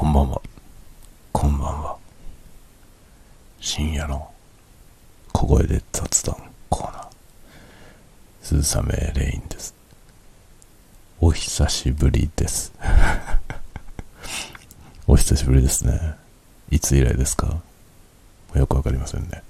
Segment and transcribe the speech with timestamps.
[0.00, 0.40] こんばんは。
[1.30, 1.96] こんばんは。
[3.60, 4.30] 深夜の
[5.34, 6.36] 小声で雑談
[6.70, 7.08] コーナー。
[8.40, 9.74] 鈴雨レインです。
[11.20, 12.72] お久しぶりです。
[15.06, 16.14] お久しぶりですね。
[16.70, 17.60] いつ以来ですか？
[18.54, 19.42] よくわかりませんね。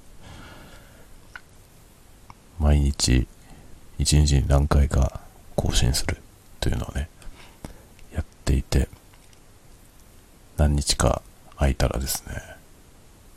[2.58, 3.28] 毎日、
[4.00, 5.20] 一日に何回か
[5.54, 6.20] 更新する
[6.58, 7.08] というのをね、
[8.12, 8.88] やっていて、
[10.60, 11.22] 何日か
[11.56, 12.34] 空いたらですね、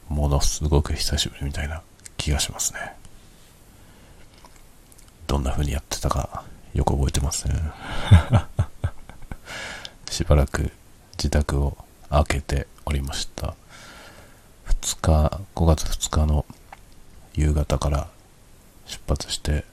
[0.10, 1.82] ものすごく久しぶりみたいな
[2.18, 2.98] 気がしますね。
[5.26, 7.74] どんな風にやってたかよく覚えてません。
[10.12, 10.74] しばらく
[11.18, 11.78] 自宅を
[12.10, 13.56] 開けておりました。
[14.68, 16.46] 2日、5月2日の
[17.36, 18.10] 夕方から
[18.86, 19.64] 出発して、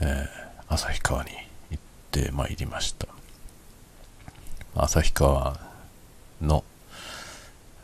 [0.00, 1.30] えー旭川に
[1.70, 3.08] 行ってまいりました。
[4.74, 5.67] 旭川
[6.40, 6.64] の、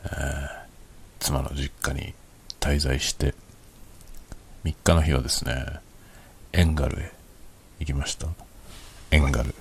[0.03, 0.65] えー
[1.17, 2.13] 妻の実家に
[2.59, 3.33] 滞在して、
[4.63, 5.79] 3日の日はですね、
[6.53, 7.11] エンガルへ
[7.79, 8.27] 行きました。
[9.09, 9.55] エンガル。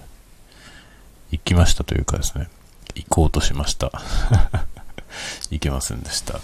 [1.30, 2.48] 行きましたというかですね、
[2.94, 3.90] 行こうとしました。
[5.50, 6.38] 行けませんでした。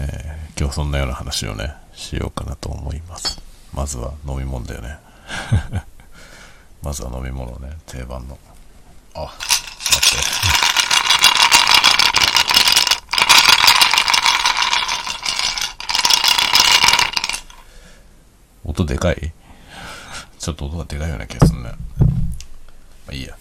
[0.00, 3.40] えー今日そんなような話をね、しようかなと思います。
[3.72, 4.98] まずは飲み物だよね。
[6.82, 8.38] まずは飲み物ね、定番の。
[9.14, 10.61] あ、待って。
[18.64, 19.32] 音でかい？
[20.38, 21.70] ちょっと音がでかいような気がするね。
[21.70, 21.76] ま
[23.10, 23.36] あいいや。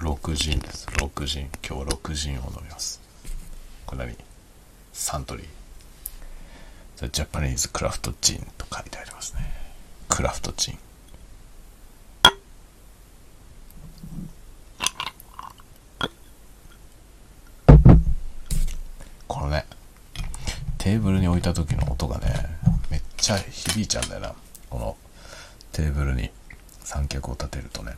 [0.00, 0.86] 6ジンです。
[0.86, 1.50] 6ジン。
[1.66, 3.00] 今日は6ジンを飲みます。
[3.86, 4.16] これ何？
[4.92, 5.46] サントリー。
[6.98, 9.50] The Japanese Craft Gin と書いてありますね。
[10.08, 10.78] クラフトジン。
[19.26, 19.66] このね、
[20.78, 22.34] テーブルに置いた時の音がね、
[22.90, 24.34] めっちゃ響いちゃうんだよな。
[24.68, 24.96] この
[25.72, 26.30] テーブルに
[26.84, 27.96] 三脚を立てるとね。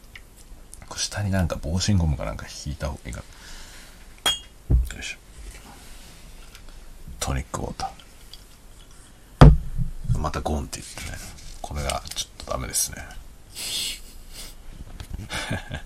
[0.97, 3.22] 下になんか防振ゴムかなんか引いた方がいいか
[4.70, 4.97] な。
[4.97, 5.19] よいしょ。
[7.20, 10.19] トニックウォーター。
[10.19, 11.19] またゴンって言ってね。
[11.62, 13.04] これがちょっとダメですね。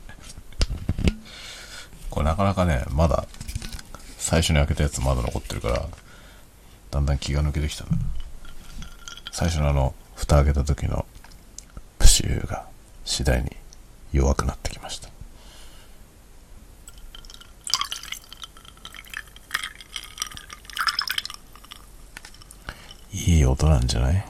[2.11, 3.27] これなかなかね、まだ
[4.19, 5.89] 最初に開けたやつまだ残ってるから、
[6.93, 7.85] だんだん気が抜けてきた。
[9.33, 11.05] 最初のあの、蓋開けた時の
[11.99, 12.67] プシューが
[13.05, 13.51] 次第に
[14.13, 15.09] 弱くなってきました。
[23.13, 24.25] いい音なんじゃない？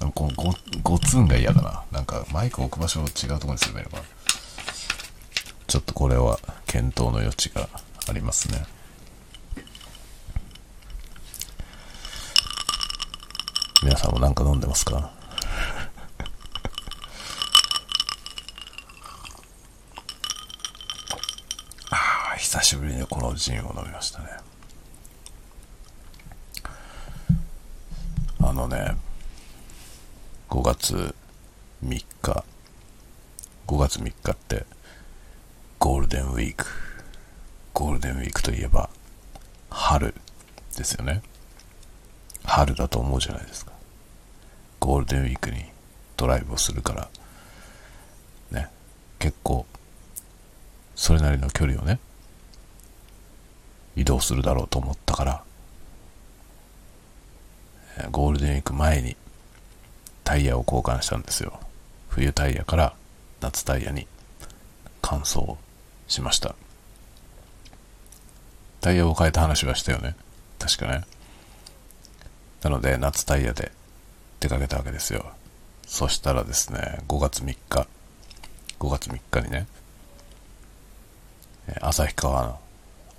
[0.14, 1.84] このゴゴツンが嫌だな。
[1.92, 4.02] なんかマイク置く場所を違うところにすればいいのかな。
[5.66, 7.68] ちょっとこれは検討の余地が
[8.08, 8.64] ありますね。
[13.92, 15.12] 皆さんも何か飲んでますか？
[21.90, 24.28] ああ、久しぶりにこのジンを飲みましたね。
[28.40, 28.96] あのね、
[30.48, 31.14] 5月
[31.84, 32.44] 3日、
[33.66, 34.64] 5月3日って
[35.78, 36.64] ゴールデンウィーク。
[37.74, 38.88] ゴールデンウィークといえば
[39.68, 40.14] 春
[40.78, 41.22] ですよね。
[42.44, 43.71] 春だと思うじゃないですか。
[44.82, 45.64] ゴールデンウィークに
[46.16, 47.08] ドライブをするから、
[48.50, 48.68] ね、
[49.20, 49.64] 結構、
[50.96, 52.00] それなりの距離をね、
[53.94, 55.44] 移動するだろうと思ったから、
[58.10, 59.16] ゴールデンウィーク前に
[60.24, 61.60] タイヤを交換したんですよ。
[62.08, 62.96] 冬タイヤから
[63.40, 64.08] 夏タイヤに
[65.00, 65.58] 乾燥
[66.08, 66.56] しました。
[68.80, 70.16] タイヤを変えた話はしたよね。
[70.58, 71.04] 確かね。
[72.62, 73.70] なので、夏タイヤで
[74.42, 75.24] 出かけたわけですよ。
[75.86, 77.86] そしたらですね、5月3日、
[78.80, 79.68] 5月3日にね、
[81.80, 82.58] 旭川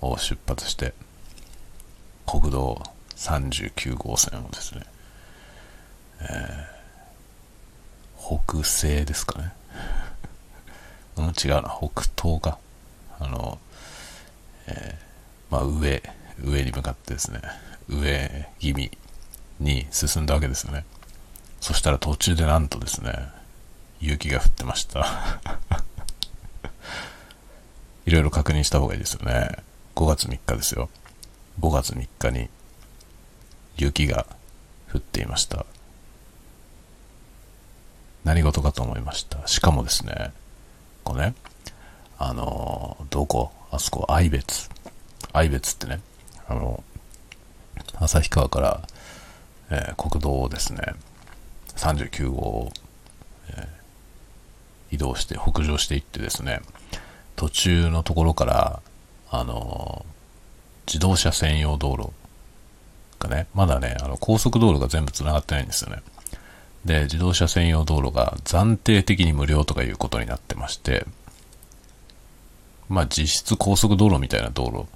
[0.02, 0.92] を出発して、
[2.26, 2.82] 国道
[3.16, 4.82] 39号線をですね、
[6.20, 6.74] えー
[8.46, 9.52] 北西ですかね。
[11.16, 12.58] うん、違うな、北東か。
[13.18, 13.58] あの、
[14.66, 16.02] えーまあ上、
[16.42, 17.40] 上に向かってですね、
[17.86, 18.96] 上気味
[19.60, 20.84] に進んだわけですよね。
[21.64, 23.26] そしたら途中でなんとですね、
[23.98, 25.40] 雪が降ってました。
[28.04, 29.48] いろいろ確認した方がいいですよね。
[29.96, 30.90] 5月3日ですよ。
[31.60, 32.50] 5月3日に
[33.78, 34.26] 雪が
[34.92, 35.64] 降っていました。
[38.24, 39.48] 何事かと思いました。
[39.48, 40.34] しかもですね、
[41.02, 41.34] こうね、
[42.18, 43.52] あの、どこ？
[43.70, 44.68] あそこ、愛別。
[45.32, 46.02] 愛別ってね、
[46.46, 46.84] あの、
[48.00, 48.86] 旭川から、
[49.70, 50.94] えー国道をですね、
[51.76, 52.72] 39号を、
[53.50, 53.74] えー
[54.90, 56.60] 移動して、北上していってですね、
[57.34, 58.80] 途中のところから、
[59.30, 60.06] あの
[60.86, 62.12] 自動車専用道路
[63.18, 66.02] がね、まだね、あの高速道路が全部繋がってないんですよね。
[66.84, 71.06] で、自動車専用道路が暫定的に無料とかいうことになってまして、
[72.88, 74.86] まあ実質高速道路みたいな道路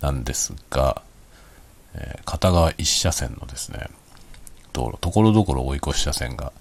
[0.00, 1.02] なんですが、
[1.94, 3.88] えー片側一車線のですね、
[4.72, 6.52] 道路、ところどころ追い越し車線が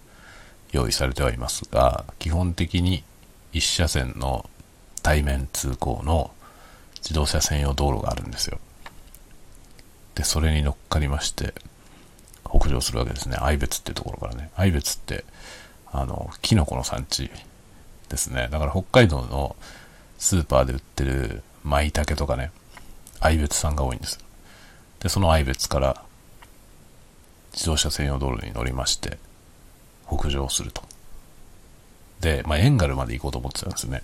[0.71, 3.03] 用意されてはいますが、基本的に
[3.51, 4.49] 一車線の
[5.01, 6.31] 対面通行の
[6.97, 8.59] 自動車専用道路があるんですよ。
[10.15, 11.53] で、それに乗っかりまして、
[12.49, 13.37] 北上するわけですね。
[13.39, 14.49] 愛別っていうところからね。
[14.55, 15.23] 愛別って、
[15.91, 17.29] あの、キノコの産地
[18.09, 18.49] ですね。
[18.51, 19.55] だから北海道の
[20.17, 22.51] スーパーで売ってる舞茸とかね、
[23.19, 24.19] 愛別産が多いんです。
[24.99, 26.03] で、その愛別から
[27.53, 29.17] 自動車専用道路に乗りまして、
[30.07, 30.83] 北上すると。
[32.19, 34.01] で、まあ、エンガルまで行こうと思ってたんですね。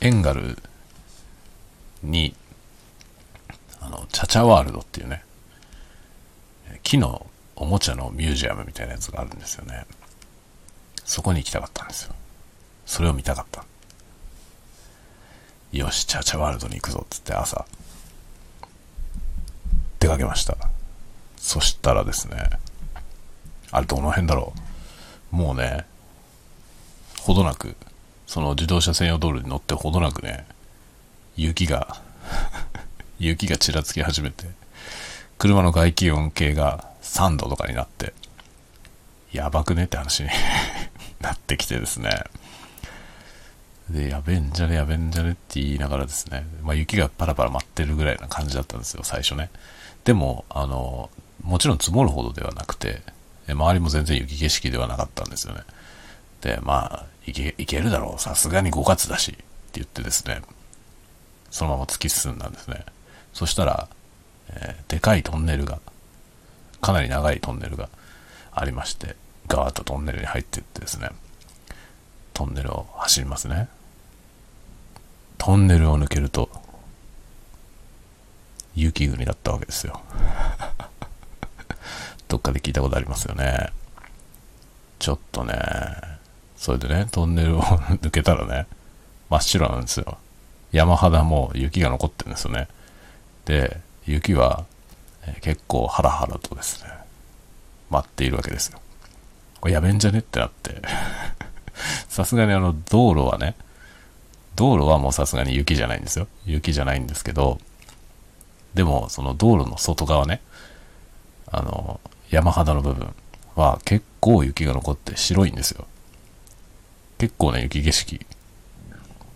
[0.00, 0.58] エンガル
[2.02, 2.34] に、
[3.80, 5.22] あの、チャチャワールドっていうね、
[6.82, 9.86] 木のおもちゃのミュージアムみたいなやつがあるんですよね。
[11.04, 12.14] そこに行きたかったんですよ。
[12.84, 13.64] それを見たかった。
[15.72, 17.66] よし、チャチャワールドに行くぞっつって朝、
[20.00, 20.56] 出かけました。
[21.36, 22.50] そしたらですね、
[23.70, 24.52] あれどの辺だろ
[25.32, 25.36] う？
[25.36, 25.84] もうね、
[27.20, 27.76] ほどなく、
[28.26, 30.46] その自動車専用道路に乗ってほどなくね、
[31.36, 32.00] 雪が、
[33.18, 34.46] 雪がちらつき始めて、
[35.38, 38.14] 車の外気温計が3度とかになって、
[39.32, 40.30] やばくねって話に
[41.20, 42.24] なってきてですね。
[43.90, 49.50] で、やべえんじゃねやべえんじゃねって言いながらですね、まあ雪がパラパラ舞ってるぐらいな感じだったんですよ、最初ね。
[50.04, 51.10] でも、あの、
[51.46, 53.02] もちろん積もるほどではなくて、
[53.48, 55.62] 周りも全然雪景色ではなかったんですよね。
[56.40, 59.44] で、まあ、いけ、いけるだろう、さすがに5月だし、って
[59.74, 60.42] 言ってですね、
[61.50, 62.84] そのまま突き進んだんですね。
[63.32, 63.88] そしたら、
[64.50, 65.80] えーでかいトンネルが、
[66.80, 67.88] かなり長いトンネルが
[68.52, 69.14] ありまして、
[69.46, 71.10] ガーッとトンネルに入っていってですね、
[72.34, 73.68] トンネルを走りますね。
[75.38, 76.50] トンネルを抜けると、
[78.74, 80.02] 雪国だったわけですよ。
[82.28, 83.70] どっかで聞いたことありますよね。
[84.98, 85.54] ちょっとね、
[86.56, 88.66] それでね、トンネルを抜けたらね、
[89.28, 90.18] 真っ白なんですよ。
[90.72, 92.68] 山肌も雪が残ってるんですよね。
[93.44, 94.64] で、雪は、
[95.40, 96.90] 結構ハラハラとですね、
[97.90, 98.80] 待っているわけですよ。
[99.60, 100.82] これやべんじゃねってなって。
[102.08, 103.54] さすがにあの、道路はね、
[104.54, 106.26] 道路はもうさすがに雪じゃないんですよ。
[106.46, 107.58] 雪じゃないんですけど、
[108.74, 110.40] でも、その道路の外側ね、
[111.50, 112.00] あの、
[112.30, 113.14] 山肌の部分
[113.54, 115.86] は結構雪が残って白いんですよ。
[117.18, 118.26] 結構な雪景色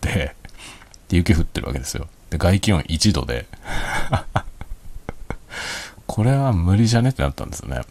[0.00, 0.34] で、
[1.08, 2.08] で、雪降ってるわけですよ。
[2.30, 3.46] で、外気温1度で、
[6.06, 7.10] これは無理じゃね？
[7.10, 7.82] ってなったんですよね。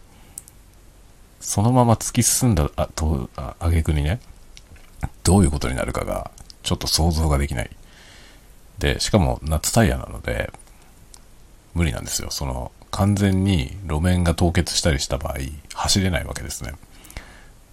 [1.40, 4.20] そのまま突き進んだあと、あ挙句にね、
[5.24, 6.32] どういうことになるかが、
[6.64, 7.70] ちょっと想像ができない。
[8.78, 10.52] で、しかも夏タイヤなので、
[11.74, 12.30] 無理なんですよ。
[12.32, 15.36] その、完全に路面が凍結したりした場合、
[15.74, 16.74] 走れないわけですね。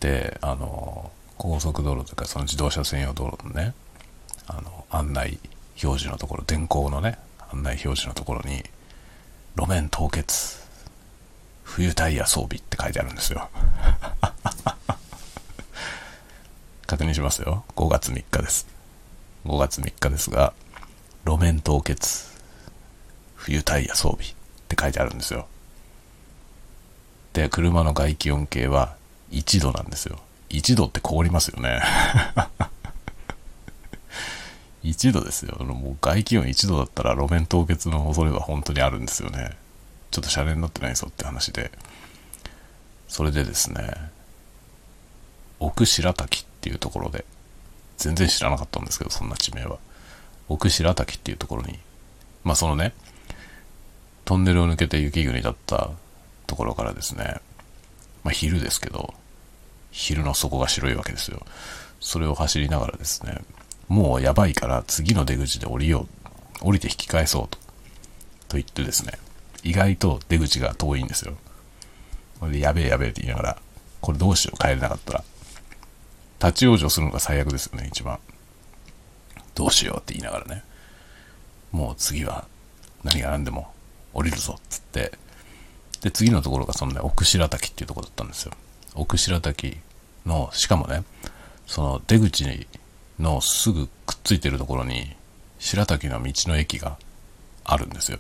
[0.01, 3.75] で、あの、高速道路というか、その自動車専用道路のね、
[4.47, 5.39] あの、案内
[5.83, 7.19] 表示のところ、電光のね、
[7.53, 8.63] 案内表示のところに、
[9.57, 10.65] 路面凍結、
[11.63, 13.49] 冬タイヤ装備って書いてあるんですよ。
[16.87, 17.65] 確認しますよ。
[17.75, 18.67] 5月3日です。
[19.45, 20.53] 5月3日ですが、
[21.25, 22.27] 路面凍結、
[23.35, 24.36] 冬タイヤ装備
[24.67, 25.47] って書いてあるんですよ。
[27.33, 28.97] で、車の外気温計は
[29.31, 30.19] 1度なんですよ。
[30.51, 31.81] 1度って凍りますよね。
[34.83, 35.57] 1度ですよ。
[35.65, 39.57] もう外気温1度だったら路面凍結の恐れは本当にあるんですよね。
[40.11, 41.71] ちょっとシャレになってないぞって話で。
[43.09, 44.11] それでですね、
[45.61, 47.25] 奥白滝っていうところで、
[47.99, 49.79] 全然知らなかったんですけど、そんな地名は。
[50.49, 51.79] 奥白滝っていうところに、
[52.45, 52.95] まあそのね、
[54.27, 55.91] トンネルを抜けて雪国だった
[56.49, 57.37] ところからですね、
[58.25, 59.15] まあ昼ですけど、
[59.93, 61.47] 昼の底が白いわけですよ。
[62.01, 63.41] それを走りながらですね、
[63.87, 66.09] もうやばいから次の出口で降りよ
[66.61, 66.69] う。
[66.69, 67.57] 降りて引き返そうと。
[68.49, 69.13] と言ってですね、
[69.63, 71.37] 意外と出口が遠いんですよ。
[72.41, 73.59] これでやべえやべえって言いながら、
[74.01, 75.25] これどうしよう帰れなかったら。
[76.41, 78.19] 立ち往生するのが最悪ですよね、一番。
[79.55, 80.65] どうしようって言いながらね。
[81.71, 82.49] もう次は
[83.05, 83.73] 何が何でも
[84.17, 85.13] 降りるぞつって。
[86.01, 88.53] で、次のところがそのね、奥白滝っていうとこだったんですよ。
[88.95, 89.79] 奥白滝
[90.25, 91.05] の、しかもね、
[91.67, 92.67] その出口
[93.19, 95.15] のすぐくっついてるところに、
[95.59, 96.99] 白滝の道の駅が
[97.65, 98.19] あるんですよ。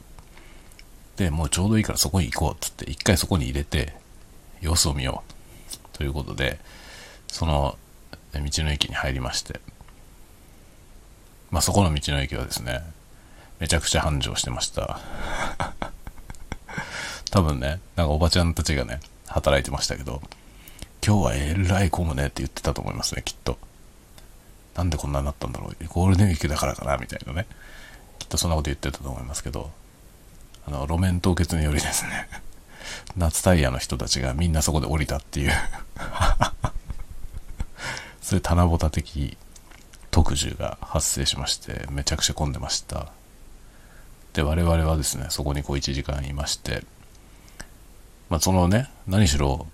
[1.17, 3.95] で、もうちょうどいいからそこに行こうっつって、一回そこに入れて、
[4.61, 5.97] 様子を見よう。
[5.97, 6.61] ということで、
[7.29, 7.79] その
[8.33, 9.61] 道の駅に入りまして、
[11.50, 12.83] まあそこの道の駅はですね、
[13.59, 15.01] めちゃくちゃ繁盛してました。
[17.31, 20.23] 多分ね、なんかおばちゃんたちがね、働いてましたけど、
[21.07, 23.59] 今日はえらい混むねって言ってたと思いますね、きっと。
[24.75, 25.77] なんでこんなになったんだろう。
[25.89, 27.47] ゴールデンウィークだからかな、みたいなね。
[28.19, 29.71] きっとそんなこと言ってたと思いますけど、
[30.67, 32.29] あの、路面凍結によりですね、
[33.17, 35.53] 夏タイヤの人たちがみんなそこで降りたっていう
[38.21, 39.39] そういう棚ぼた的
[40.11, 43.13] 特需が発生しまして、めちゃくちゃ混んでました。
[44.37, 46.85] で、我々はですね、そこにこう1時間いまして、
[48.28, 49.66] まあ、そのね、何しろ、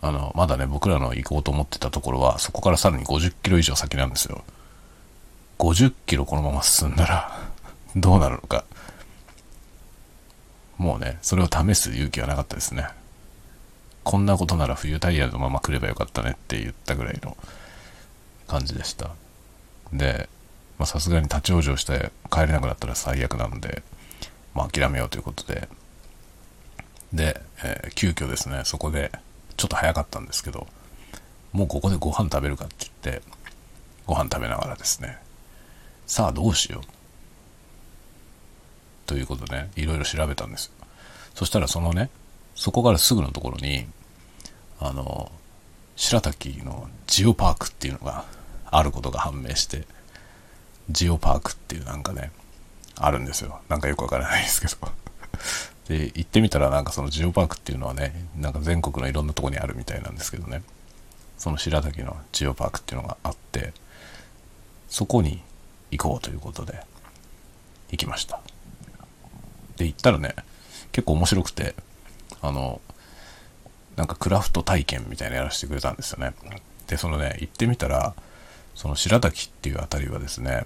[0.00, 4.44] あの、まだね、僕らの行こうと思ってたところは、そこからさらに50キロ以上先なんですよ。
[5.58, 7.38] 50キロこのまま進んだら
[7.94, 8.64] どうなるのか。
[10.78, 12.88] もうね、それを試す勇気はなかったですね。
[14.04, 17.36] こんなことなら冬タイヤのまま来ればよかったねって言ったぐらいの
[18.48, 19.10] 感じでした。
[19.92, 20.30] で、
[20.84, 23.82] さすがに立ち往生して帰れなくなったら最悪なんで、
[24.54, 25.68] まあ諦めようということで、
[27.12, 29.10] で、えー、急遽ですね、そこで、
[29.56, 30.66] ちょっと早かったんですけど、
[31.52, 33.22] もうここでご飯食べるかって言って、
[34.06, 35.16] ご飯食べながらですね、
[36.06, 36.86] さあどうしよう。
[39.06, 40.72] ということでね、いろいろ調べたんですよ。
[41.34, 42.10] そしたらそのね、
[42.54, 43.86] そこからすぐのところに、
[44.80, 45.30] あの、
[45.96, 48.24] 白滝のジオパークっていうのが
[48.66, 49.86] あることが判明して、
[50.90, 52.30] ジオパークっていうなんかね、
[52.96, 53.60] あるんですよ。
[53.68, 54.92] なんかよくわからないですけど。
[55.88, 60.62] で、行ってみたらなんかそのジオパークっていうのはね、なんか全国のいろんなとこにあるみたいなんですけどね。
[61.38, 63.72] その白滝のジオパークっていうのがあって、
[64.88, 65.42] そこに
[65.90, 66.80] 行こうということで、
[67.90, 68.40] 行きました。
[69.76, 70.34] で、行ったらね、
[70.92, 71.74] 結構面白くて、
[72.40, 72.80] あの、
[73.96, 76.34] なんかクラフト体験みたいなやらせてくれたんですよね。
[76.86, 78.14] で、そのね、行ってみたら、
[78.76, 80.64] その白滝っていうあたりはですね、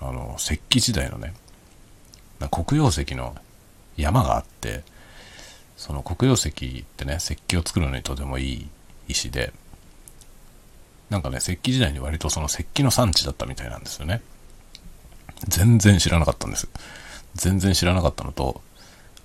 [0.00, 1.34] あの、石器時代のね、
[2.50, 3.36] 黒曜石の
[3.96, 4.82] 山があって、
[5.76, 8.68] その黒曜石ってね、石器を作るのにとてもいい
[9.06, 9.52] 石で、
[11.10, 14.22] なんかね、石器時代に割とその石器の産地だったみたいなんですよね。
[15.46, 16.68] 全然知らなかったんです。
[17.34, 18.62] 全然知らなかったのと、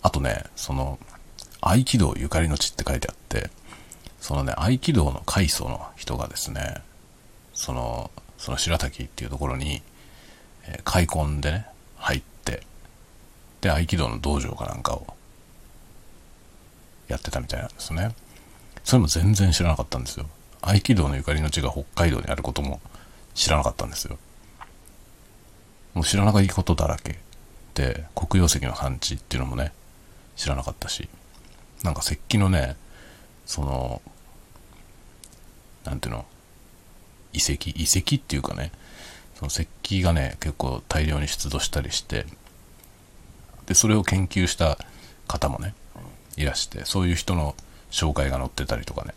[0.01, 0.99] あとね、その、
[1.61, 3.49] 合気道ゆかりの地って書いてあって、
[4.19, 6.81] そのね、合気道の階層の人がですね、
[7.57, 9.81] その、その白滝っていうところに、
[10.67, 11.65] えー、開墾でね、
[11.97, 12.61] 入って、
[13.61, 15.07] で、合気道の道場かなんかを
[17.07, 18.13] やってたみたいなんですね。
[18.83, 20.27] それも全然知らなかったんですよ。
[20.61, 22.79] 合気道のゆかりの地が北海道にあることも
[23.33, 24.19] 知らなかったんですよ。
[25.95, 27.17] もう知らないことだらけ
[27.73, 29.73] で、黒曜石の産地っていうのもね、
[30.35, 31.09] 知らなかったし、
[31.83, 32.75] なんか石器のね、
[33.47, 34.01] その、
[35.85, 36.25] なんていうの、
[37.33, 38.71] 遺跡、遺跡っていうかね、
[39.35, 42.25] その石器がね、結構大量に出土したりして、
[43.65, 44.77] で、それを研究した
[45.27, 45.75] 方もね、
[46.37, 47.55] いらして、そういう人の
[47.91, 49.13] 紹介が載ってたりとかね、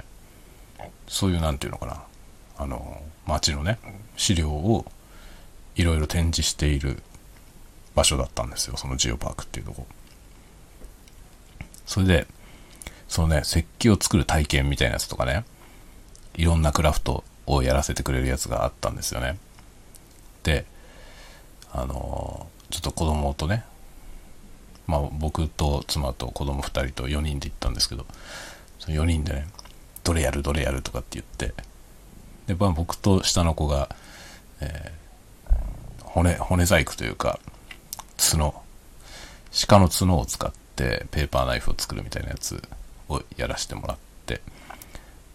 [1.09, 2.03] そういう、なんていうのかな、
[2.59, 3.79] あの、町のね、
[4.17, 4.85] 資料を
[5.77, 7.03] いろいろ展示している
[7.95, 9.87] 場所だったんですよ、そのジオパークっていうとこ。
[11.87, 12.27] それで、
[13.09, 15.45] そのね、石器を作る体験みたいなやつとかね、
[16.35, 19.39] いろんなクラフトをやらせてくれるやつがあったんですよね。
[20.43, 20.65] で、
[21.73, 23.65] あのちょっと子供とね、
[24.87, 28.07] まあ僕と妻と子供2人と4人で行ったんですけど、
[28.79, 29.47] その4人でね、
[30.05, 31.55] どれやるどれやるとかって言って、
[32.47, 33.95] で、まあ僕と下の子が、
[34.61, 37.41] えー、骨、骨細工というか、
[38.17, 38.55] 角、
[39.67, 42.63] 鹿の角を使ってペーパーナイフを作るみたいなやつ
[43.09, 44.10] をやらせてもらって、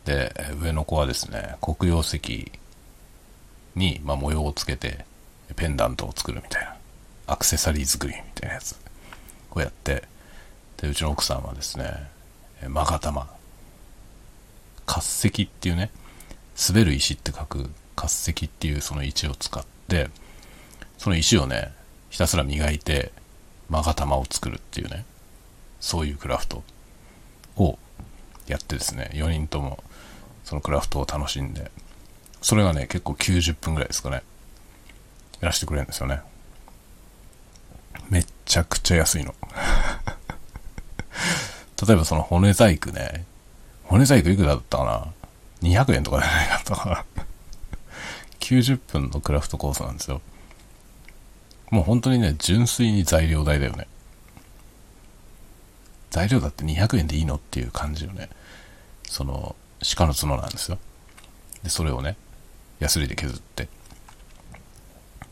[0.06, 2.52] で、上の子はですね、黒曜石
[3.76, 5.06] に、まあ、模様をつけて、
[5.56, 6.76] ペンダントを作るみたいな、
[7.28, 8.76] アクセサリー作りみたいなやつ
[9.52, 10.04] をやって、
[10.78, 12.10] で、うちの奥さんはですね、
[12.68, 13.28] マガタマ、
[14.88, 15.92] 滑石っていうね、
[16.70, 20.10] 滑る石って書く滑石っていうその石を使って、
[20.98, 21.74] その石をね、
[22.10, 23.12] ひたすら磨いて、
[23.70, 25.06] マガタマを作るっていうね、
[25.80, 26.64] そういうクラフト
[27.58, 27.80] を
[28.48, 29.84] やってですね、4人とも
[30.46, 31.70] そのクラフトを楽しんで
[32.46, 34.22] それがね、結構90分ぐらいですかね。
[35.42, 36.22] やらせてくれるんですよね。
[38.12, 39.34] めっちゃくちゃ安いの。
[41.88, 43.25] 例えばその骨細工ね、
[43.84, 45.12] 骨細工いくらだったかな
[45.68, 47.06] ?200 円とかじゃないかったか
[48.42, 50.22] 90分のクラフトコースなんですよ。
[51.72, 53.88] もう本当にね、純粋に材料代だよね。
[56.12, 57.38] 材料だって200円でいいの？
[57.38, 58.30] っていう感じよね。
[59.10, 60.77] その、鹿の角なんですよ。
[61.63, 62.17] で、それをね、
[62.79, 63.63] ヤスリで削って。
[63.63, 63.67] っ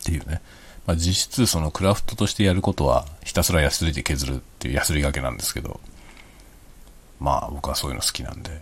[0.04, 0.40] ていうね。
[0.86, 5.80] まあ、実質そのクラフトとしてやることはひたすらヤスリで削るっていうヤスリがけなんですけど、
[7.20, 8.60] まあ僕はそういうの好きなんで、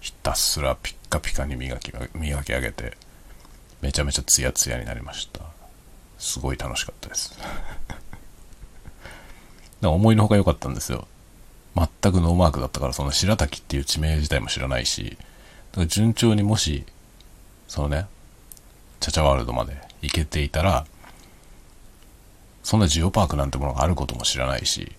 [0.00, 2.96] ひたすらピッカピカに磨き、磨き上げて、
[3.82, 5.40] めちゃめちゃツヤツヤになりました。
[6.18, 7.38] すごい楽しかったです。
[9.82, 11.06] 思いのほか良かったんですよ。
[11.78, 15.16] 全くノーマークだったから、その白滝っていう地名自体も知らないし、
[15.72, 16.84] だから順調にもし、
[17.66, 18.06] そのね、
[19.00, 20.86] チャチャワールドまで行けていたら、
[22.62, 24.92] そんなジオパークなんてものがあることも知らないし、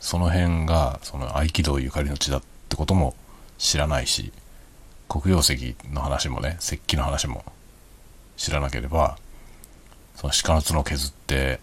[0.00, 3.14] その辺が、その合気道ゆかりの地だってことも
[3.58, 4.32] 知らないし、
[5.08, 7.44] 黒曜石の話もね、石器の話も
[8.36, 9.16] 知らなければ、
[10.16, 11.60] その鹿の角を削って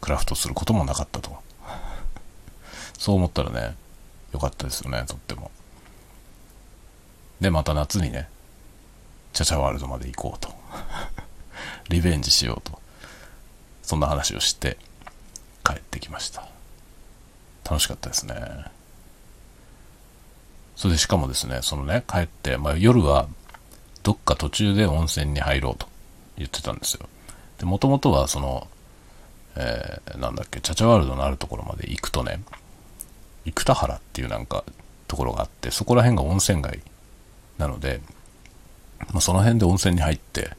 [0.00, 1.36] クラフトすることもなかったと。
[3.02, 3.74] そう思ったらね、
[4.32, 5.50] 良かったですよね、とっても。
[7.40, 8.28] で、また夏にね、
[9.32, 10.54] チャチャワールドまで行こうと。
[11.90, 12.80] リベンジしようと。
[13.82, 14.78] そんな話をして
[15.64, 16.46] 帰ってきました。
[17.64, 18.36] 楽しかったですね。
[20.76, 23.26] それでしかもですね、そのね、帰って、まあ、夜は
[24.04, 25.88] どっか途中で温泉に入ろうと
[26.38, 27.08] 言ってたんですよ。
[27.58, 28.68] で、もともとはその、
[29.56, 32.40] えー、なんだっけ、チャチャワールドのあるところまで行くとね、
[33.44, 34.64] 生田原っていうなんか
[35.08, 36.80] ところがあって、そこら辺が温泉街
[37.58, 38.00] なので、
[39.12, 40.52] まあ、その辺で温泉に入って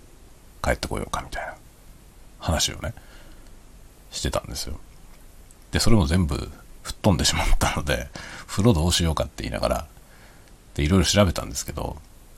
[0.63, 1.56] 帰ってこようかみたいな
[2.40, 2.93] 話をね、
[4.12, 4.80] してたんですよ。
[5.72, 6.36] で、それも全部
[6.84, 8.08] 吹っ飛んでしまったので、
[8.48, 9.88] 風呂どうしようかって言いながら、
[10.76, 11.98] で、いろいろ調べたんですけど、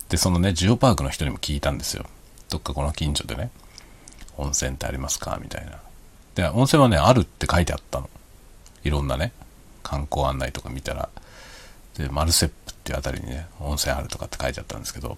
[0.10, 2.06] で、そのね、ジオパークの人にも聞いたんですよ。
[2.50, 3.50] どっかこの近所でね、
[4.38, 5.80] 温泉ってありますかみたいな。
[6.36, 8.10] で、温泉はね、あるって書いてあったの。
[8.84, 9.34] いろんなね、
[9.86, 11.10] 観光案内とか見たら、
[11.98, 15.16] で、マルセップっていうあたりにね、温泉あるとかって書いてあったんですけど、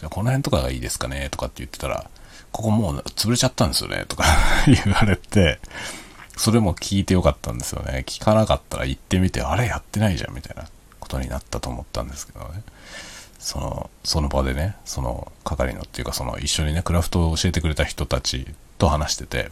[0.00, 2.10] じゃこの辺とかがいいですかねとかって言ってたら、
[2.50, 4.24] ここもう潰れちゃったんですよねとか
[4.66, 5.60] 言われて、
[6.36, 8.04] それも聞いてよかったんですよね。
[8.06, 10.68] 聞かなかったら行ってみて、あれやってないじゃんみたいな
[10.98, 12.62] ことになったと思ったんですけどね。
[13.38, 18.46] その、その場でね、その係のっていうか、その一緒にね、クラフトを教えてくれた人たち
[18.78, 19.50] と話してて、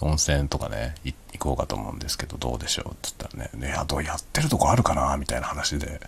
[0.00, 6.00] 温泉とかね、行こうかと思うんですけど、どうでしょうって言ったらね、ね、あとやってるとこあるかなみたいな話で、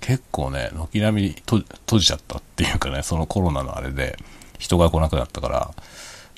[0.00, 4.16] 結構ね、軒並み閉じちゃったっていうかね、そのコロナのあれで、
[4.58, 5.74] 人が来なくなったから、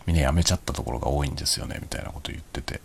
[0.07, 2.81] みんな辞めちゃったところが多いんですよね、みたいなこと言ってて。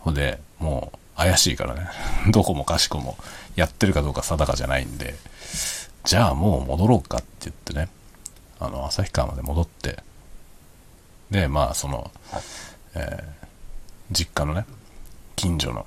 [0.00, 1.88] ほんで、もう、怪しいからね。
[2.32, 3.16] どこもかしこも
[3.54, 5.14] やってるかどうか定かじゃないんで、
[6.04, 7.88] じゃあもう戻ろうかって言ってね、
[8.58, 10.02] あの、旭川まで戻って、
[11.32, 12.10] で、まあ、その、
[12.94, 13.46] えー、
[14.12, 14.66] 実家のね、
[15.34, 15.86] 近所の、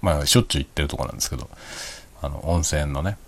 [0.00, 1.50] まあ、しょっちゅう行ってるとこなんですけど、
[2.22, 3.18] あの、温泉のね、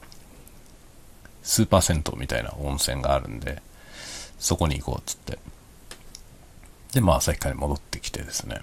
[1.42, 3.60] スーパー銭湯みたいな温泉があるんで、
[4.38, 5.38] そこに行こうっつって。
[6.92, 8.60] で、まあ、旭川に戻ってきてですね、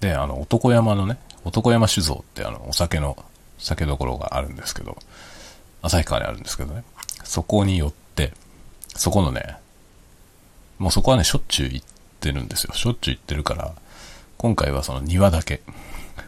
[0.00, 3.22] で、あの、男山のね、男山酒造ってあの、お酒の、
[3.58, 4.96] 酒どころがあるんですけど、
[5.82, 6.82] 旭川にあるんですけどね、
[7.24, 8.32] そこに寄って、
[8.94, 9.58] そこのね、
[10.78, 11.86] もうそこはね、しょっちゅう行っ
[12.20, 12.74] てるんですよ。
[12.74, 13.74] しょっちゅう行ってるから、
[14.36, 15.62] 今回はその庭だけ、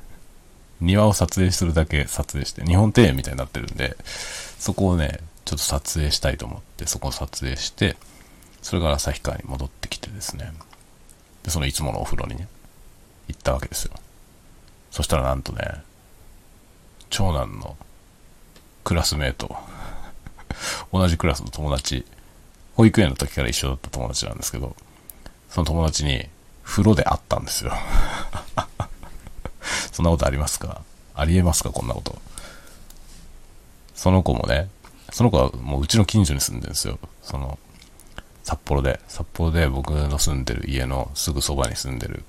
[0.81, 3.97] 庭を撮影するだけ撮影して、日本庭園みたいになってるんで、
[4.59, 7.97] そこをね、ちょっと撮影したいと思って、そこを撮影して、
[8.63, 10.53] それから旭川に戻ってきてですね、
[11.43, 12.49] で、そのいつものお風呂にね、
[13.29, 13.93] 行ったわけですよ。
[14.91, 15.83] そしたらなんとね、
[17.11, 17.77] 長男の
[18.85, 19.57] クラスメート、
[20.93, 22.07] 同じクラスの友達、
[22.79, 24.77] 保育園の時から一緒だった友達なんですけど、
[25.51, 26.29] その友達に
[26.63, 27.73] 風呂で会ったんですよ。
[29.91, 30.83] そんなことありますか？
[31.17, 31.71] ありえますか？
[31.71, 32.17] こんなこと。
[33.97, 34.69] その子もね、
[35.11, 37.01] その子はもううちの近所に住んでるんですよ。
[37.21, 37.59] その、
[38.45, 42.23] 札幌で、札幌で僕の住んでる家のすぐそばに住んでる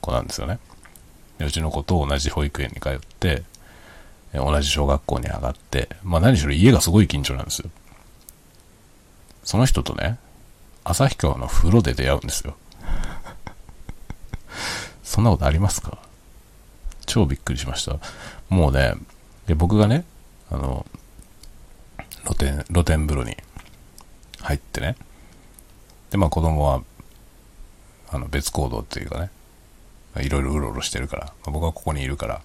[0.00, 0.60] 子なんですよね。
[1.36, 3.42] でうちの子と同じ保育園に通って、
[4.32, 7.68] 同じ小学校に上がって、まあ何しろ家がすごい近所なんですよ。
[9.48, 10.18] その人とね、
[10.84, 12.54] 旭川の風呂で出会うんですよ。
[15.02, 15.96] そんなことありますか？
[17.06, 17.96] 超びっくりしました。
[18.50, 18.92] もうね、
[19.46, 20.04] で僕がね、
[20.50, 20.84] あの、
[22.36, 23.38] 天、露天風呂に
[24.40, 24.96] 入ってね。
[26.10, 26.82] で、まあ子供は、
[28.10, 29.30] あの別行動っていうかね、
[30.18, 32.42] いろいろうろうろしてるから、まあ、僕はここにいるから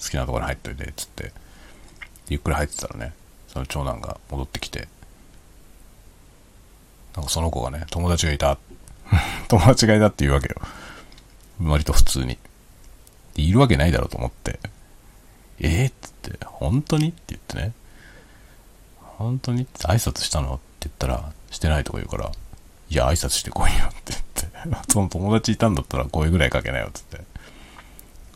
[0.00, 1.32] 好きなところに入っといて、つって、
[2.28, 3.12] ゆっくり入ってたらね、
[3.48, 4.86] その長男が戻ってきて、
[7.14, 8.58] なんかその子がね、友達がいた。
[9.48, 10.56] 友達がいたって言うわけよ。
[11.62, 12.38] 割と普通に。
[13.36, 14.60] いるわけないだろうと思って、
[15.58, 17.08] えー、っつって、本当に？
[17.08, 17.72] って言ってね、
[19.00, 19.62] 本当に？
[19.62, 20.54] って挨拶したの？
[20.54, 22.30] って言ったら、してないとか言うから、
[22.90, 27.20] いや、挨拶してこいよって言って、 その友達いたんだったら声ぐらいかけなよっつって。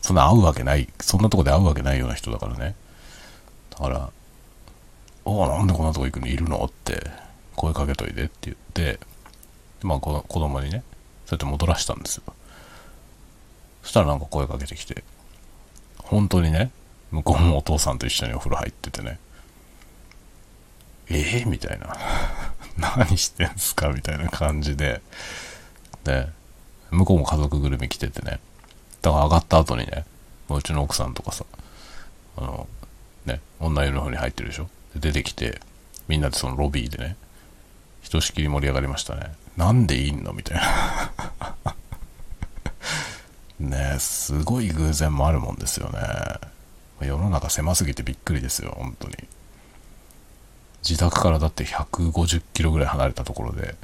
[0.01, 2.75] そんな会うわけない、そんなとこで会うわけないような人だからね。
[3.71, 4.09] だから、
[5.25, 6.27] おお、なんでこんなとこ行くの？
[6.27, 6.63] いるの？
[6.65, 7.28] って。
[7.59, 8.99] 声かけといてって言って、
[9.81, 10.81] まあ子供にね、
[11.25, 12.23] そうやって戻らしたんですよ。
[13.83, 15.03] そしたらなんか声かけてきて、
[15.97, 16.71] 本当にね、
[17.11, 19.19] 向こうもお父さんと一緒にお風呂入っててね、
[21.09, 21.97] ええー、みたいな。
[22.77, 25.01] 何してんすかみたいな感じで、
[26.05, 26.29] で、
[26.91, 28.39] 向こうも家族ぐるみ来ててね、
[29.01, 30.05] だから上がった後にね、
[30.49, 31.43] うちの奥さんとかさ、
[32.37, 32.69] あの、
[33.25, 34.69] ね、女湯の方に入ってるでしょ？
[34.95, 35.59] で出てきて、
[36.07, 37.17] みんなでそのロビーでね、
[38.09, 39.33] ひとしきり盛り上がりましたね。
[39.55, 41.75] なんでいいのみたいな。
[43.93, 45.99] ねすごい偶然もあるもんですよね。
[47.01, 49.13] 世の中狭すぎてびっくりですよ、本当に。
[50.81, 53.75] 自宅からだって150キロぐらい離れたところで、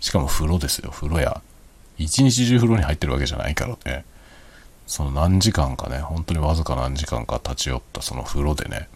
[0.00, 1.42] しかも風呂ですよ、風呂や。
[1.98, 4.06] 一日中風呂に入ってるわけじゃないからね。
[4.86, 8.88] その何時間かね、本当にわずか何時間か立ち寄ったその風呂でね、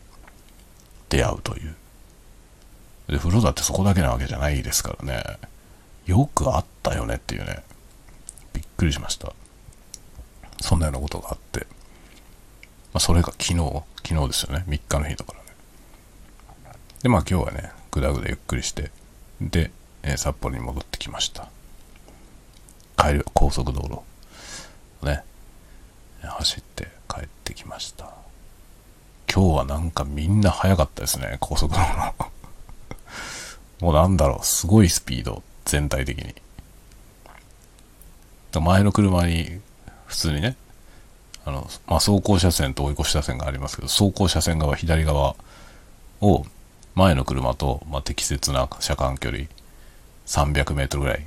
[1.11, 1.75] 出会うという。
[3.09, 5.25] で、風呂だってそこだけなわけじゃないですからね。
[6.07, 7.63] よくあったよねっていうね。
[8.53, 9.33] びっくりしました。
[10.61, 11.61] そんなようなことがあって。
[11.61, 11.67] ま
[12.95, 14.65] あ、それが昨日、昨日ですよね。
[14.69, 15.45] 3日の日だからね。
[17.03, 18.91] で、まあ今日はね、ぐだぐだゆっくりして、
[19.41, 19.71] で、
[20.03, 21.49] えー、札幌に戻ってきました。
[22.97, 24.01] 帰りは高速道路
[25.07, 25.23] ね、
[26.23, 28.13] 走って帰ってきました。
[29.33, 32.38] 今日はなんかみんな早かったですね、高速道路。
[33.81, 36.35] もうなんだろう、すごいスピード、全体的に。
[38.61, 39.61] 前の車に
[40.07, 40.57] 普通にね、
[41.45, 45.37] あの、まあ、走行車線と追い越し車線がありますけど、走行車線側、左側
[46.21, 46.45] を
[46.95, 49.45] 前の車と、まあ、適切な車間距離
[50.27, 51.25] 300メートルぐらい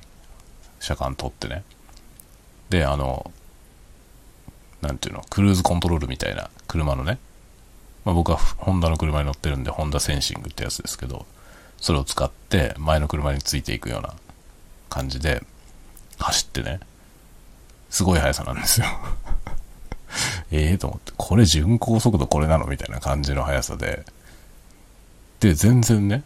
[0.79, 1.63] 車間取ってね。
[2.69, 3.31] で、あの、
[4.81, 7.19] なんていうの、クルーズコントロールみたいな車のね、
[8.03, 11.25] まあ、僕はホンダの車に乗ってるんで、ホンダセンシングってやつですけど、
[11.81, 14.13] それを使って前の車についていくような
[14.89, 15.43] 感じで
[16.19, 16.79] 走ってね、
[17.89, 18.85] すごい速さなんですよ
[20.51, 24.05] ええと思って、これ巡航速度これなのみたいな感じの速さで、
[25.39, 26.23] で、全然ね、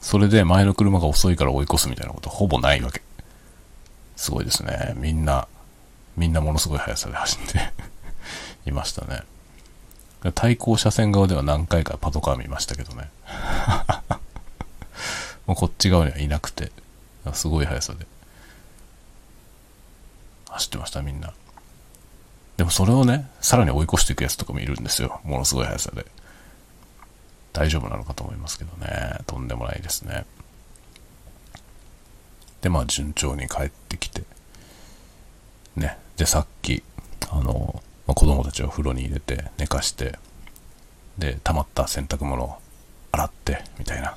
[0.00, 3.02] それで前の車が遅いから追い越すみたいなことほぼないわけ。
[4.16, 4.94] すごいですね。
[4.96, 5.48] みんな、
[6.16, 7.72] みんなものすごい速さで 走って
[8.66, 9.22] いましたね。
[10.34, 13.10] 対向車線側では何回かパトカー見ましたけどね。
[15.46, 16.70] もうこっち側にはいなくて、
[17.32, 18.06] すごい速さで
[20.48, 21.32] 走ってました、みんな。
[22.56, 25.20] でもそれをね、さらに追い越していくやつとかもいるんですよ。
[25.24, 26.06] ものすごい速さで。
[27.52, 29.18] 大丈夫なのかと思いますけどね。
[29.26, 30.24] とんでもないですね。
[32.60, 34.22] で、まあ順調に帰ってきて。
[35.76, 35.98] ね。
[36.16, 36.82] で、さっき、
[37.30, 40.18] あの、まあ、子供たちを風呂に入れて寝かして、
[41.18, 42.58] で、溜まった洗濯物を
[43.10, 44.16] 洗って、みたいな。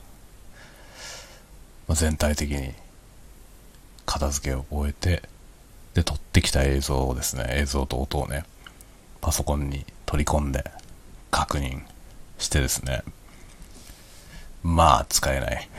[1.88, 2.74] まあ、全体的に
[4.06, 5.24] 片付けを終えて、
[5.94, 8.44] で、撮ってきた映像をですね、映像と音をね、
[9.22, 10.72] パソコンに取り込んで
[11.32, 11.82] 確認
[12.38, 13.04] してですね、
[14.64, 15.70] まあ、使えない。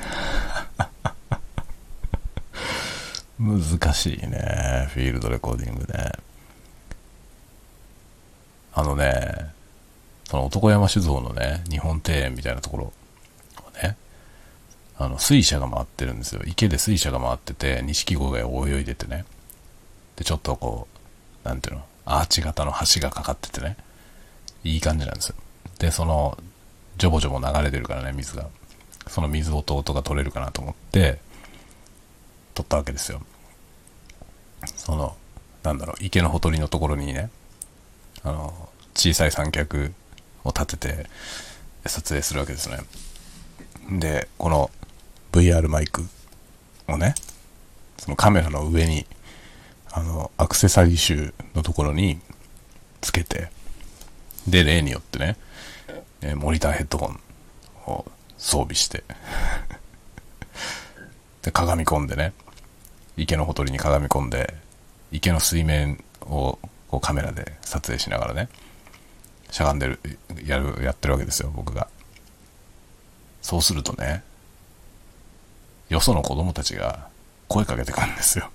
[3.38, 6.12] 難しいね、フィールドレコーディングね。
[8.72, 9.52] あのね、
[10.24, 12.92] その男山酒造のね、日本庭園みたいなところ、
[14.98, 16.42] あの、水車が回ってるんですよ。
[16.46, 19.24] 池で水車が回ってて、錦鯉が泳いでてね。
[20.16, 20.88] で、ちょっとこ
[21.44, 23.76] う、なんていうの、アーチ型の橋がかかっててね、
[24.64, 25.36] いい感じなんですよ。
[25.78, 26.38] で、その、
[26.96, 28.48] ジョボジョボ流れてるからね、水が。
[29.08, 31.20] その水音音が取れるかなと思って、
[32.54, 33.20] 撮ったわけですよ。
[34.76, 35.14] その、
[35.62, 37.30] なんだろう、池のほとりのところにね、
[38.22, 39.92] あの、小さい三脚
[40.42, 41.06] を立てて
[41.84, 42.78] 撮影するわけですね。
[44.00, 44.70] で、この
[45.40, 46.04] VR マイク
[46.88, 47.14] をね、
[47.98, 49.06] そのカメラの上に
[49.96, 52.20] あの、アクセサリー集のところに
[53.00, 53.48] つけて、
[54.46, 55.38] で、例によってね、
[56.20, 57.20] えモニターヘッドホン
[57.86, 58.04] を
[58.36, 59.04] 装備して。
[61.40, 62.34] で、鏡込んでね、
[63.16, 64.52] 池のほとりに鏡込んで、
[65.12, 66.58] 池の水面を
[66.90, 68.50] こうカメラで撮影しながらね、
[69.50, 69.98] しゃがんでる、
[70.44, 71.88] やる、やってるわけですよ、僕が。
[73.40, 74.22] そうするとね、
[75.88, 77.08] よその子供たちが
[77.48, 78.50] 声かけてくるんですよ。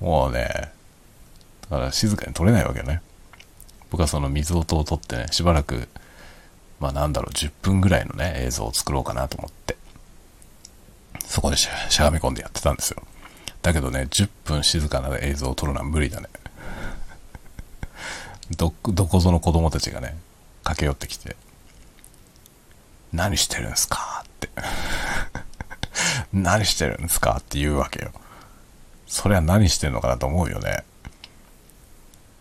[0.00, 0.72] もうね、
[1.70, 3.02] だから静かに撮れないわけね。
[3.90, 5.88] 僕はその水音を撮ってね、しばらく、
[6.78, 9.76] まあなんだろう、10分ぐらいのね、映像を作ろうかなと思って、
[11.24, 13.02] そこでしゃがみ込んでやってたんですよ。
[13.62, 16.28] だけどね、10分静かな映像を撮るのは無理だね。
[18.56, 20.16] ど、どこぞの子供たちがね、
[20.62, 21.36] 駆け寄ってきて、
[23.12, 24.24] 何してるんすか？
[26.32, 28.12] 何してるんですかって言うわけよ。
[29.06, 30.84] それは何してんのかなと思うよね。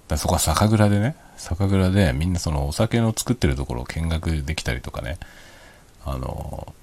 [0.07, 5.17] だそこは酒蔵でね、酒蔵でみんなそのお酒の作ってるところを見学できたりとかね、
[6.05, 6.73] あの、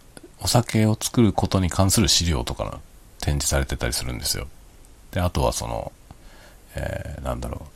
[0.40, 2.80] お酒を作ることに関する資料とかの
[3.20, 4.46] 展示されてたりするんですよ。
[5.10, 5.92] で、あとはその、
[6.74, 7.66] えー、なんだろ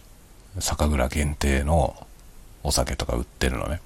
[0.57, 1.96] う、酒蔵限定の
[2.62, 3.81] お酒とか売ってるのね。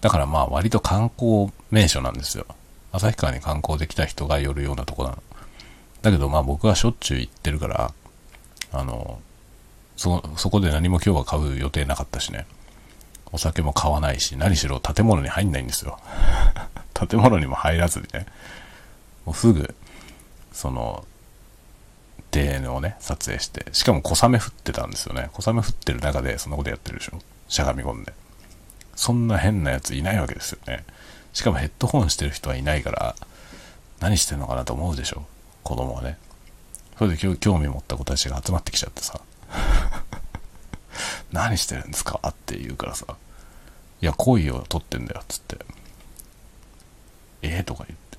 [0.00, 2.46] だからまあ割と観光名所なんですよ。
[2.94, 5.22] 旭川に観光できた人が寄るようなとこなの。
[6.02, 7.92] だけどまあ僕はしょっちゅう行ってるから、
[8.72, 9.20] あの、
[9.96, 12.46] そ、そこで何も今日は買う予定なかったしね。
[13.32, 15.98] お酒も買わないし、何しろ建物に入んないんですよ。
[16.94, 18.26] 建物にも入らずにね。
[19.24, 19.74] もうすぐ、
[20.52, 21.04] その、
[22.32, 23.66] 庭園をね、撮影して。
[23.72, 25.30] しかも小雨降ってたんですよね。
[25.32, 27.18] 小雨降ってる中でそんなことやってるでしょ。
[27.48, 28.12] しゃがみ込んで。
[28.96, 30.84] そんな変なやついないわけですよね。
[31.34, 33.16] しかもヘッドホンしてる人はいないから、
[34.00, 35.24] 何してんのかなと思うでしょ。
[35.62, 36.16] 子供はね。
[36.98, 39.20] それで興味持った子たちが集まってきちゃってさ。
[41.32, 42.20] 何してるんですか？
[42.26, 43.06] って言うからさ。
[44.00, 45.58] いや、恋を取ってんだよ、つって。
[47.42, 48.18] ええー、とか言って。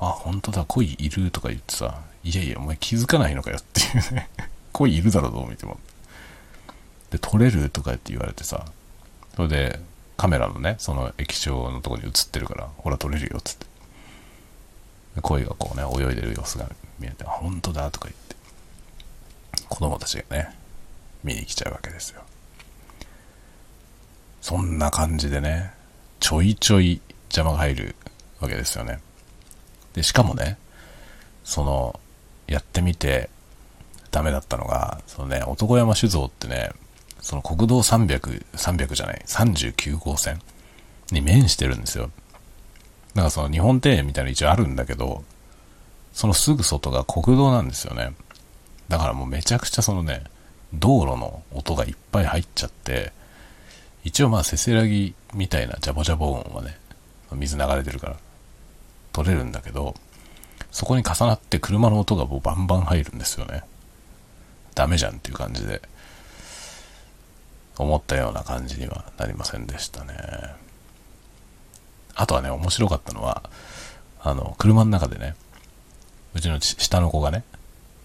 [0.00, 1.30] あ、本当だ、恋いる？
[1.30, 2.00] とか言ってさ。
[2.24, 4.28] いやいや、お前気づかないのかよっていうね。
[4.72, 5.78] 恋いるだろ、どう見ても。
[7.10, 7.70] で、撮れる？
[7.70, 8.64] とかって言われてさ。
[9.36, 9.80] それで、
[10.18, 13.66] カメラのね、その液晶のとこに映ってるから、ほら撮れるよ、つって。
[15.22, 18.36] 鯉がこうね、泳いでる様子が見えて、本当だとか言って、
[19.68, 20.54] 子供たちがね、
[21.22, 22.22] 見に来ちゃうわけですよ。
[24.40, 25.72] そんな感じでね、
[26.18, 27.94] ちょいちょい邪魔が入る
[28.40, 28.98] わけですよね。
[29.94, 30.58] で、しかもね、
[31.44, 32.00] その、
[32.48, 33.30] やってみて
[34.10, 36.72] ダメだったのが、そのね、男山酒造ってね、
[37.20, 40.40] その国道300、300じゃない、39号線
[41.10, 42.10] に面してるんですよ。
[43.14, 45.24] だからその日本庭園みたいな一応あるんだけど、
[46.12, 48.12] そのすぐ外が国道なんですよね。
[48.88, 50.24] だからもうめちゃくちゃそのね、
[50.72, 53.12] 道路の音がいっぱい入っちゃって、
[54.04, 56.78] 一応まあせせらぎみたいなジャボジャボ音はね、
[57.32, 58.16] 水流れてるから
[59.12, 59.94] 取れるんだけど、
[60.70, 63.62] そこに重なって車の音がもうバンバン入るんですよね。
[64.74, 65.82] ダメじゃんっていう感じで、
[67.78, 70.14] 思ったような感じにはなりませんでしたね。
[72.14, 73.48] あとはね、面白かったのは、
[74.20, 75.36] あの、車の中でね、
[76.34, 77.44] うちの下の子がね、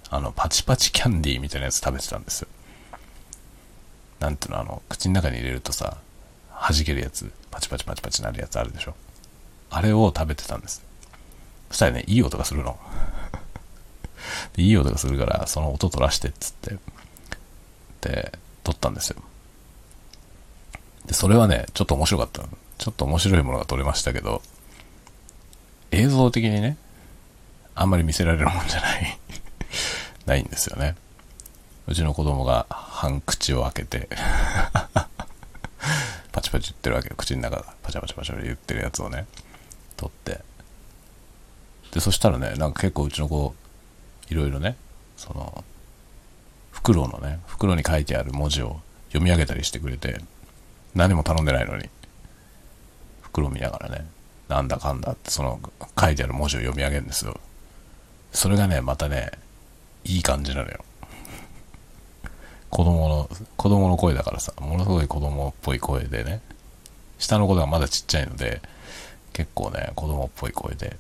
[0.10, 2.48] あの、パチパチキャンディーみたいなやつ食べてたんですよ。
[4.20, 5.98] なんていうの、あの、口の中に入れるとさ、
[6.52, 8.96] 弾けるやつ、パチパチパチパチなるやつあるでしょ。
[9.72, 10.86] あれを食べてたんです。
[11.70, 12.78] そしたらね、いい音がするの。
[14.56, 16.78] いい音がするから、その音取らしてっつって、
[18.02, 18.32] で、
[18.64, 19.22] 撮ったんですよ。
[21.06, 22.44] で、それはね、ちょっと面白かった。
[22.78, 24.42] ちょっと面白いものが撮れましたけど、
[25.92, 26.78] 映像的にね、
[27.76, 29.20] あんまり見せられるもんじゃない
[30.26, 30.96] ないんですよね。
[31.88, 34.10] うちの子供が半口を開けて
[36.32, 37.16] パチパチ言ってるわけよ。
[37.18, 39.28] 口の中がパチャパチャパチャ言ってるやつをね、
[39.98, 40.40] 撮って。
[41.92, 43.54] で、そしたらね、なんか結構うちの子、
[44.30, 44.78] いろいろね、
[45.18, 45.64] その、
[46.72, 50.22] 袋のね、袋に書いてある文字を読み上げたりしてくれて、
[50.96, 51.90] 何も頼んでないのに、
[53.22, 54.06] 袋見ながらね、
[54.48, 55.60] なんだかんだってその
[56.00, 57.40] 書いてある文字を読み上げるんですよ。
[58.32, 59.32] それがね、またね、
[60.04, 60.84] いい感じなのよ。
[62.70, 66.42] 子供の、子供の声だからさ、ものすごい子供っぽい声でね、
[67.20, 68.62] 下の子がまだちっちゃいので、
[69.32, 70.98] 結構ね、子供っぽい声で、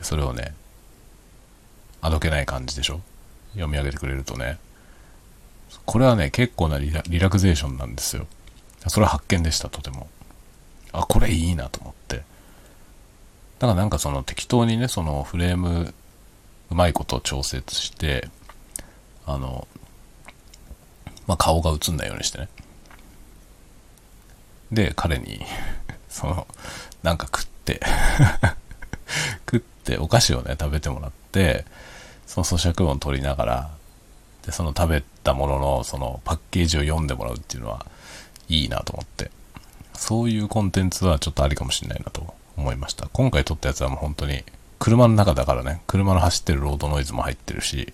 [0.00, 0.54] それをね、
[2.00, 3.00] あどけない感じでしょ
[3.52, 4.58] 読み上げてくれるとね、
[5.86, 8.26] これはね、結構なリラリラクゼーションなんですよ。
[8.88, 10.08] それは発見でした、とても。
[10.92, 12.16] あ、これいいなと思って。
[12.16, 12.22] だ
[13.60, 15.94] からなんかその適当にね、そのフレーム、
[16.70, 18.28] うまいこと調節して、
[19.26, 19.68] あの、
[21.26, 22.48] まあ、顔が映んないようにしてね。
[24.72, 25.40] で、彼に
[26.08, 26.46] その、
[27.02, 27.80] なんか食って
[29.46, 31.64] 食ってお菓子をね、食べてもらって、
[32.26, 33.70] その咀嚼音を取りながら、
[34.44, 37.86] で、その食べたものの、そのパッケージを読んでもらうっていうのは、
[38.48, 39.30] いいなと思って。
[39.94, 43.08] そういうコンテンツはちょっとありかもしれないなと思いました。
[43.12, 44.44] 今回撮ったやつはもう本当に、
[44.78, 47.92] 車の中だからね、車の走ってるロードノイズも入ってるし、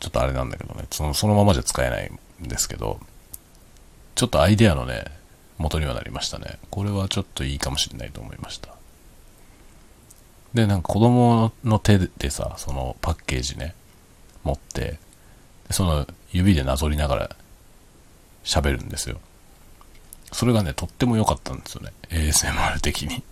[0.00, 2.12] ちょっとあれなんだけどね、そのそのままじゃ使えない
[2.44, 3.00] んですけど、
[4.14, 5.04] ちょっとアイデアのね、
[5.58, 6.58] 元にはなりましたね。
[6.70, 8.74] これはちょっといいかもしれないと思いました。
[10.54, 13.74] で、なんか子供の手でさ、そのパッケージね、
[14.44, 14.98] 持って、
[15.70, 17.36] その指でなぞりながら
[18.48, 19.20] 喋るんですよ。
[20.32, 21.92] それがね、とっても良かったんですよね。
[22.08, 23.22] ASMR 的に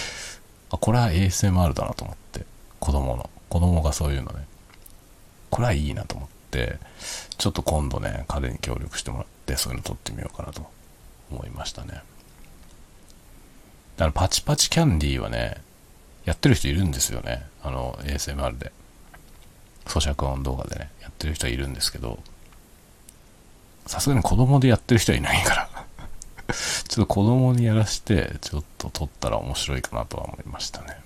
[0.70, 2.44] あ、これは ASMR だなと思って。
[2.78, 3.30] 子供の。
[3.48, 4.46] 子供がそういうのね。
[5.48, 6.78] これはいいなと思って、
[7.38, 10.70] ちょっと今度ね、彼に協力してもらって、そういうの撮ってみようかなと
[11.30, 11.88] 思いましたね。
[11.88, 12.04] だか
[14.06, 15.62] らパチパチキャンディーはね、
[16.26, 17.46] やってる人いるんですよね。
[17.62, 18.72] あの、ASMR で。
[19.86, 22.22] 咀嚼音動画でね、やってる人はいるんですけど、
[23.86, 25.70] さすがに子供でやってる人はいないから
[26.88, 30.98] ちょっと子供にやらして、ちょっと撮ったら面白いかなとは思いましたね。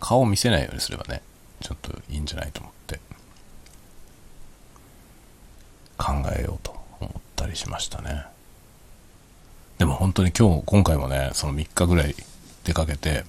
[0.00, 1.22] 顔を見せないようにすればね、
[1.60, 3.00] ちょっといいんじゃないと思って、
[5.96, 8.24] 考えようと思ったりしましたね。
[9.78, 12.14] でも本当に今日、今回もね、その3日ぐらい
[12.64, 13.24] 出かけて、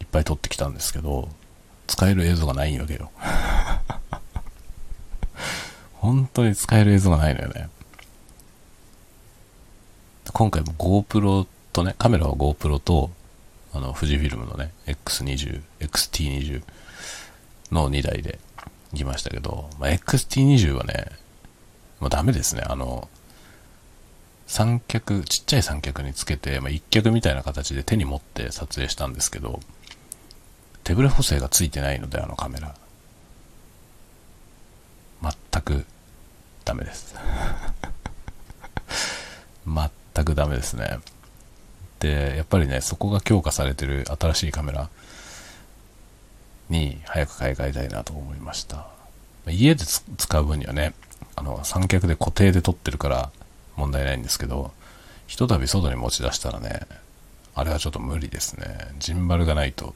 [0.00, 1.28] いっぱい撮ってきたんですけど、
[1.86, 3.10] 使える映像がないわけよ。
[6.02, 7.68] 本当に使える映像がないのよね。
[10.32, 13.12] 今回も GoPro とね、カメラは GoPro と、
[13.72, 16.64] あの、富士フィルムのね、X20、XT20
[17.70, 18.40] の2台で
[18.90, 21.06] 行きましたけど、まあ、XT20 はね、
[22.00, 22.64] もうダメですね。
[22.66, 23.08] あの、
[24.48, 29.60] 三脚、ちっちゃい三脚につけて、まあ、一脚みたいな形で手に持って撮影したんですけど、
[30.82, 32.74] 手ブレ補正がついてないので、あのカメラ。
[35.22, 35.84] 全く
[36.64, 37.14] ダメです。
[39.66, 40.98] 全くダメですね。
[42.00, 44.88] で、やっぱりね、そこが強化されてる新しいカメラ
[46.68, 48.86] に早く買い替えたいなと思いました。
[49.48, 50.94] 家で使う分にはね、
[51.36, 53.30] あの、三脚で固定で撮ってるから
[53.76, 54.72] 問題ないんですけど、
[55.26, 56.80] ひとたび外に持ち出したらね、
[57.54, 58.88] あれはちょっと無理ですね。
[58.98, 59.94] ジンバルがないと、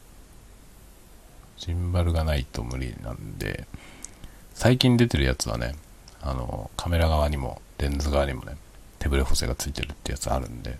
[1.58, 3.66] ジンバルがないと無理なんで、
[4.56, 5.74] 最近出てるやつはね、
[6.22, 8.56] あの、カメラ側にも、レンズ側にもね、
[8.98, 10.78] 手ブレ補正がついてるってやつあるんで、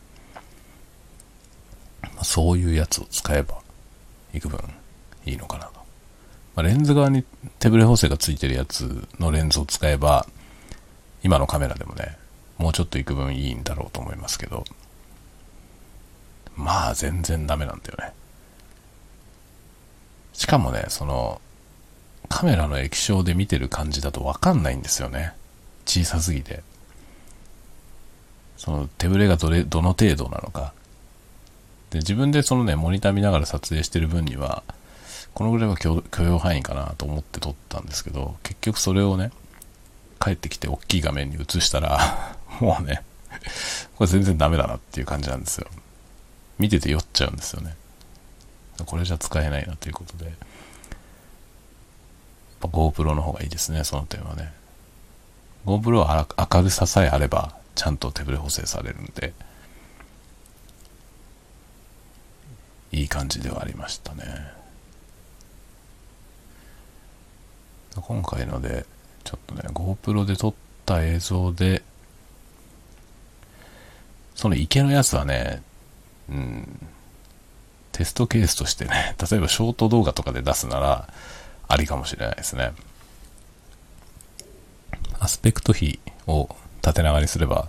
[2.01, 3.61] まあ、そういうやつを使えば、
[4.33, 4.59] 幾分
[5.27, 5.73] いいのかなと。
[5.75, 5.83] ま
[6.57, 7.23] あ、レンズ側に
[7.59, 10.27] 手ブレ補正がついてるやつのレンズを使えば、
[11.23, 12.17] 今のカメラでもね、
[12.57, 14.65] もうちょっと幾分いいんだろうと思いますけど、
[16.57, 18.15] まあ全然ダメなんだよね。
[20.33, 21.43] しかもね、その、
[22.29, 25.33] カメラの液晶で見てる感じだとわかんないんですよね。
[25.85, 26.63] 小さすぎて。
[28.57, 30.73] その手ぶれがどれ、どの程度なのか。
[31.91, 34.63] で、自分でそのね、モニター見ながら撮影してる分には、
[35.35, 39.31] このぐらいは許容範囲かなと思って撮ったんですけど、結局それをね、
[40.19, 43.03] 帰ってきて大きい画面に映したら もうね、
[43.97, 45.69] これ全然ダメだなっていう感じなんですよ。
[46.59, 47.77] 見てて酔っちゃうんですよね。
[48.85, 50.33] これじゃ使えないなということで。
[52.69, 54.53] GoPro の方がいいですね、その点はね。
[55.65, 59.33] GoPro は明るささえあれば、ちゃんと手ブレ補正されるんで、
[62.93, 64.25] いい感じではありましたね。
[67.95, 68.87] 今回ので、
[69.25, 71.83] ちょっとね、GoPro で撮った映像で、
[74.35, 75.63] その池のやつはね、
[76.29, 76.87] うん、
[77.93, 81.09] テストケースとしてね、例えばショート動画とかで出すなら、
[81.69, 82.73] ありかもしれないですね。
[85.19, 86.49] アスペクト比を
[86.83, 87.69] 縦長にすれば、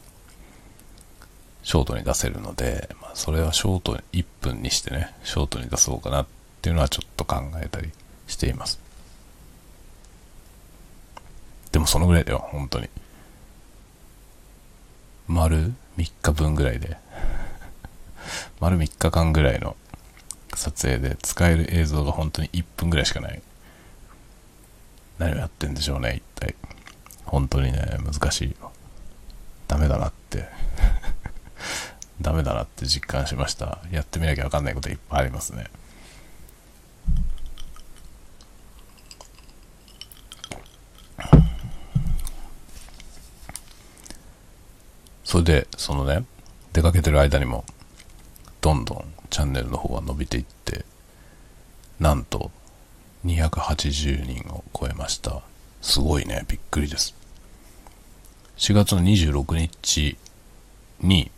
[1.63, 6.27] ショートに出せるので、まあ、それはショート1分にしてね、ショートに出そうかなっ
[6.61, 7.91] ていうのはちょっと考えたり
[8.27, 8.79] しています。
[11.71, 12.89] でもそのぐらいだよ、本当に。
[15.27, 16.97] 丸3日分ぐらいで
[18.59, 19.75] 丸3日間ぐらいの
[20.55, 23.41] 撮影で使える映像が本当に1分ぐらいしかない。
[25.17, 26.55] 何をやってんでしょうね、一体。
[27.25, 28.71] 本当にね、難しいよ。
[29.67, 30.47] ダメだなって
[32.21, 33.79] ダメだなって実感しました。
[33.91, 35.65] やってみなきゃわかんないこといっぱいありますね。
[45.23, 46.23] それで、そのね、
[46.71, 47.65] 出かけてる間にも、
[48.61, 50.85] どんどんチャンネルの方は伸びていって、
[51.99, 52.49] なんと、
[53.25, 55.41] 280人を超えました。
[55.81, 57.15] すごいね、びっくりです。
[58.57, 60.17] 4月の26日
[60.99, 61.31] に、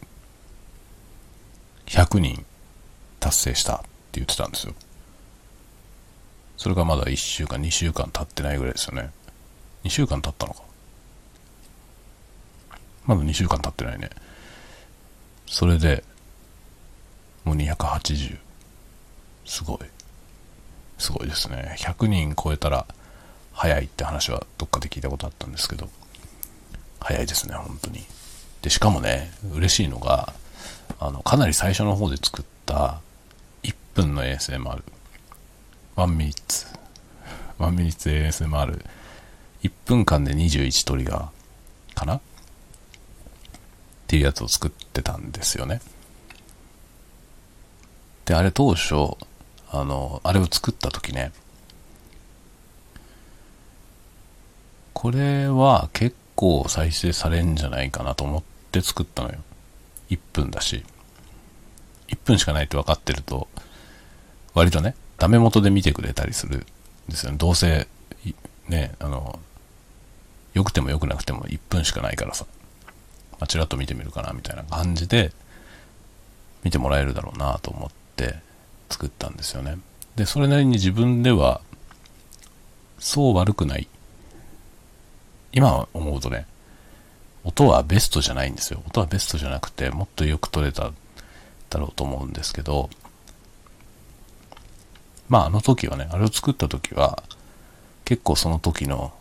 [1.86, 2.46] 100人
[3.20, 4.74] 達成したって言ってたんですよ。
[6.58, 9.12] それがまだ1週間、2週間経ってないぐらいですよね。
[9.84, 10.62] 2週間経ったのか。
[13.06, 14.10] まだ2週間経ってないね。
[15.48, 16.04] それで、
[17.44, 18.38] もう280。
[19.46, 19.80] すごい。
[21.00, 21.76] すごいですね。
[21.80, 22.86] 100人超えたら
[23.54, 25.90] 早いって話はどっかで聞いたことあったんですけど、
[27.00, 28.06] 早いですね、本当に。
[28.62, 30.34] で、しかもね、嬉しいのが、
[31.00, 33.00] あの、かなり最初の方で作った
[33.64, 34.84] 1分の ASMR。
[35.96, 36.68] 1ミニッツ。
[37.58, 38.86] 1ミニッツ ASMR。
[39.64, 42.16] 1分間で21トリガーかな？
[42.16, 42.22] っ
[44.08, 45.82] ていうやつを作ってたんですよね。
[48.26, 49.18] で、あれ当初、
[49.72, 51.32] あの、あれを作った時ね、
[54.94, 59.38] これは結構再生されんじゃないかなと思って作ったのよ。
[60.10, 60.84] 1分だし。
[62.08, 63.48] 1分しかないって分かってると、
[64.54, 66.66] 割とね、ダメ元で見てくれたりするん
[67.08, 67.38] ですよね。
[67.38, 67.88] どうせ、
[68.68, 69.40] ね、あの、
[70.54, 72.46] 良くても良くなくても1分しかないからさ、
[73.34, 75.32] まあ、ちらっと見てみるかなみたいな感じで、
[76.64, 78.36] 見てもらえるだろうなと思って
[78.90, 79.78] 作ったんですよね。
[80.16, 81.62] で、それなりに自分では、
[83.00, 83.88] そう悪くない。
[85.52, 86.46] 今思うとね、
[87.44, 88.84] 音はベストじゃないんですよ。
[88.88, 90.92] 音はベストじゃなくて、もっとよく撮れた
[91.70, 92.90] だろうと思うんですけど、
[95.30, 97.24] まああの時はね、あれを作った時は、
[98.06, 99.14] 結構その時の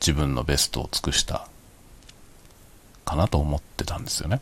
[0.00, 1.48] 自分のベストを尽くした
[3.04, 4.40] かなと思ってたんですよね。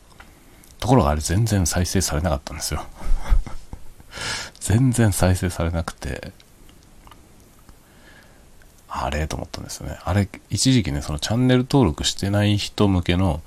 [0.80, 2.84] ところがあれ全然再生されなかったんですよ。
[4.64, 6.32] 全然再生されなくて、
[8.88, 9.28] あれ？
[9.28, 9.98] と思ったんですよね。
[10.02, 13.42] あれ、一時期ね、そのチャンネル登録してない人向けの、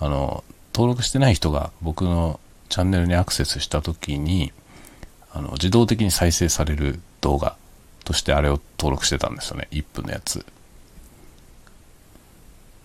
[0.00, 0.42] あの、
[0.74, 4.52] 登録してない人が僕のチャンネルにアクセスした時に、
[5.32, 7.56] あの、自動的に再生される動画
[8.04, 9.68] としてあれを登録してたんですよね。
[9.70, 10.44] 1分のやつ。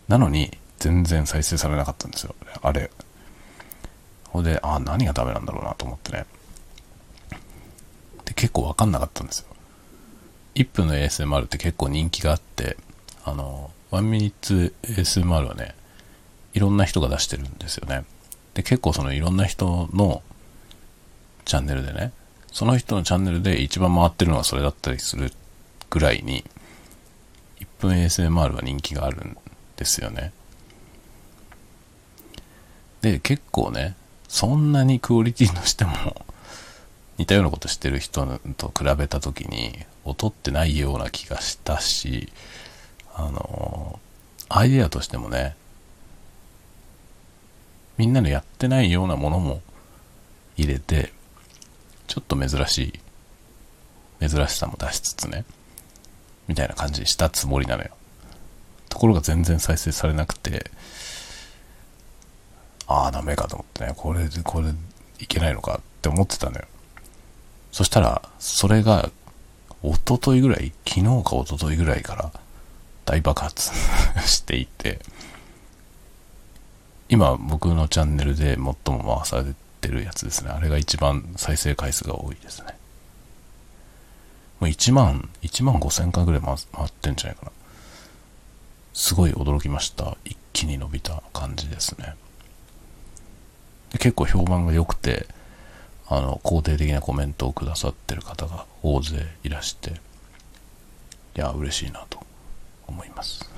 [0.08, 2.36] なのに、全然再生されなかったんですよ。
[2.62, 2.92] あれ。
[4.30, 6.28] ほんで、あ、何がダメなんだろうなと思ってね。
[8.46, 9.48] 結構わかんなかったんですよ。
[10.54, 12.78] 1分の ASMR って結構人気があって、
[13.24, 15.74] あの、1ミニッツ ASMR はね、
[16.54, 18.06] いろんな人が出してるんですよね。
[18.54, 20.22] で、結構そのいろんな人の
[21.46, 22.12] チャンネルでね、
[22.52, 25.34] その人のチャンネルで一番回ってるのがそれだったりする
[25.90, 26.46] ぐらいに、
[27.62, 29.38] 1分 ASMR は人気があるん
[29.76, 30.34] ですよね。
[33.02, 33.96] で、結構ね、
[34.28, 35.92] そんなにクオリティとしても
[37.18, 38.26] 似たようなことしてる人
[38.58, 42.32] と比べた時に劣ってないような気がしたし、
[43.14, 44.00] あの、
[44.50, 45.56] アイデアとしてもね、
[47.98, 49.62] みんなのやってないようなものも
[50.58, 51.14] 入れて、
[52.08, 53.00] ちょっと珍し
[54.20, 55.46] い、珍しさも出しつつね、
[56.48, 57.92] みたいな感じにしたつもりなのよ。
[58.90, 60.70] ところが全然再生されなくて、
[62.88, 64.72] ああ、ダメかと思ってね、これで、これ
[65.20, 66.66] いけないのかって思ってたのよ。
[67.76, 69.12] そしたら、それが、
[69.84, 72.32] 一昨日ぐらい、昨日か一昨日ぐらいから
[73.04, 73.70] 大爆発
[74.26, 75.02] していて、
[77.10, 80.52] 今僕のチャンネルで最も回されてるやつですね。
[80.52, 82.78] あれが一番再生回数が多いですね。
[84.62, 86.58] もう1万、1万5千回ぐらい回っ
[87.02, 87.52] てんじゃないかな。
[88.94, 90.16] すごい驚きました。
[90.24, 92.16] 一気に伸びた感じですね。
[93.92, 95.28] で結構評判が良くて、
[96.08, 99.94] あの、肯定的なコメントをくださってる方が大勢いらして、い
[101.36, 102.20] や、嬉しいなと
[102.88, 103.50] 思います。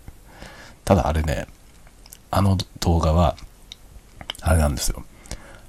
[0.84, 1.46] ただあれね、
[2.30, 3.36] あの動画は、
[4.42, 5.04] あれなんですよ。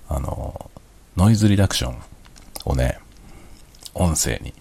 [0.09, 0.69] あの、
[1.15, 2.03] ノイズリダクション
[2.65, 2.99] をね、
[3.93, 4.53] 音声に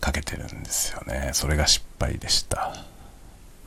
[0.00, 1.30] かけてるんですよね。
[1.32, 2.74] それが失敗でした。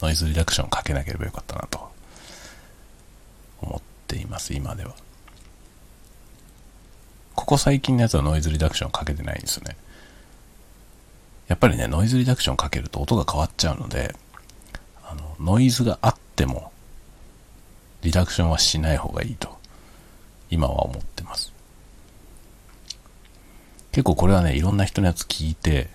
[0.01, 1.91] ノイズリダクションかけなければよかったなと
[3.61, 4.95] 思っています、今では。
[7.45, 9.77] ここ最近のやつはノイズリダクションかけてないんですよね。
[11.47, 14.15] やっぱりね、ノイズリダクションかけると音が変わっちゃうので、
[15.03, 16.71] あの、ノイズがあっても、
[18.01, 19.59] リダクションはしない方がいいと、
[20.49, 21.53] 今は思ってます。
[23.91, 25.89] 結構これはね、いろんな人のやつ聞いて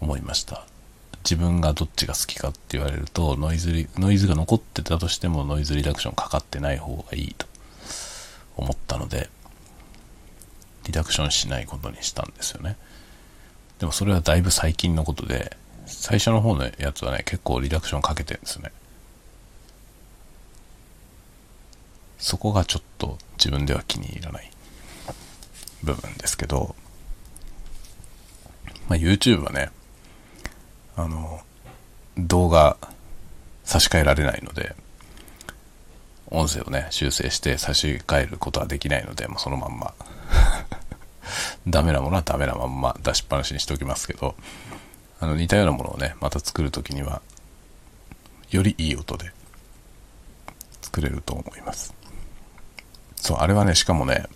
[0.00, 0.64] 思いました。
[1.24, 7.46] 自分がどっちが好きかって言われるとノイズリノイズが残ってたとしてもノイズリダクションかかってない方がいいと
[8.56, 9.30] 思ったので
[10.84, 12.76] リダクションしないことにしたんですよね。
[13.78, 15.56] でもそれはだいぶ最近のことで
[15.86, 18.70] 最初の方のやつはね結構リダクションかけてるんですね。
[22.18, 24.50] そこがちょっと自分では気に入らない
[25.82, 26.76] 部分ですけど、
[28.88, 29.70] まあ、YouTube はね
[30.94, 31.40] あの
[32.16, 32.76] 動画
[33.64, 34.76] 差し替えられないので
[36.30, 39.92] 音声をね修正して差し替えることはできないのでもうそのまんま
[41.66, 44.34] ダメなものはダメなまんま出しっぱなしにしておきますけど
[45.20, 47.22] あの似たようなものをねまた作る時には
[48.50, 49.32] よりいい音で
[50.82, 51.94] 作れると思います。
[53.16, 54.26] そうあれはねしかもね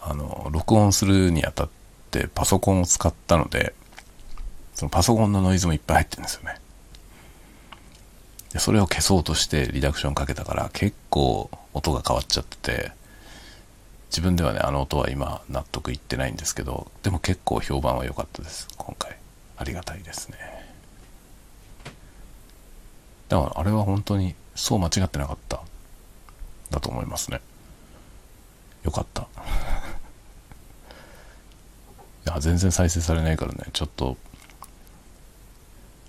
[0.00, 1.68] あの録音するにあたっ
[2.10, 3.74] てパソコンを使ったので
[4.74, 6.56] そのパソコンのノイズもいっぱい入ってるんですよね。
[8.52, 12.92] でそれを消そうとしてリダクションかけたから結構音が変わっちゃってて
[14.10, 18.68] 自分ではねあの音は今納得いってないんですけどでも結構評判は良かったです。
[18.76, 19.16] 今回。
[19.56, 20.38] ありがたいですね。
[23.28, 25.60] だからあれは本当にそう間違ってなかった。
[26.70, 27.40] だと思いますね。
[28.82, 29.22] よかった。
[32.26, 33.66] いや全然再生されないからね。
[33.72, 34.16] ちょっと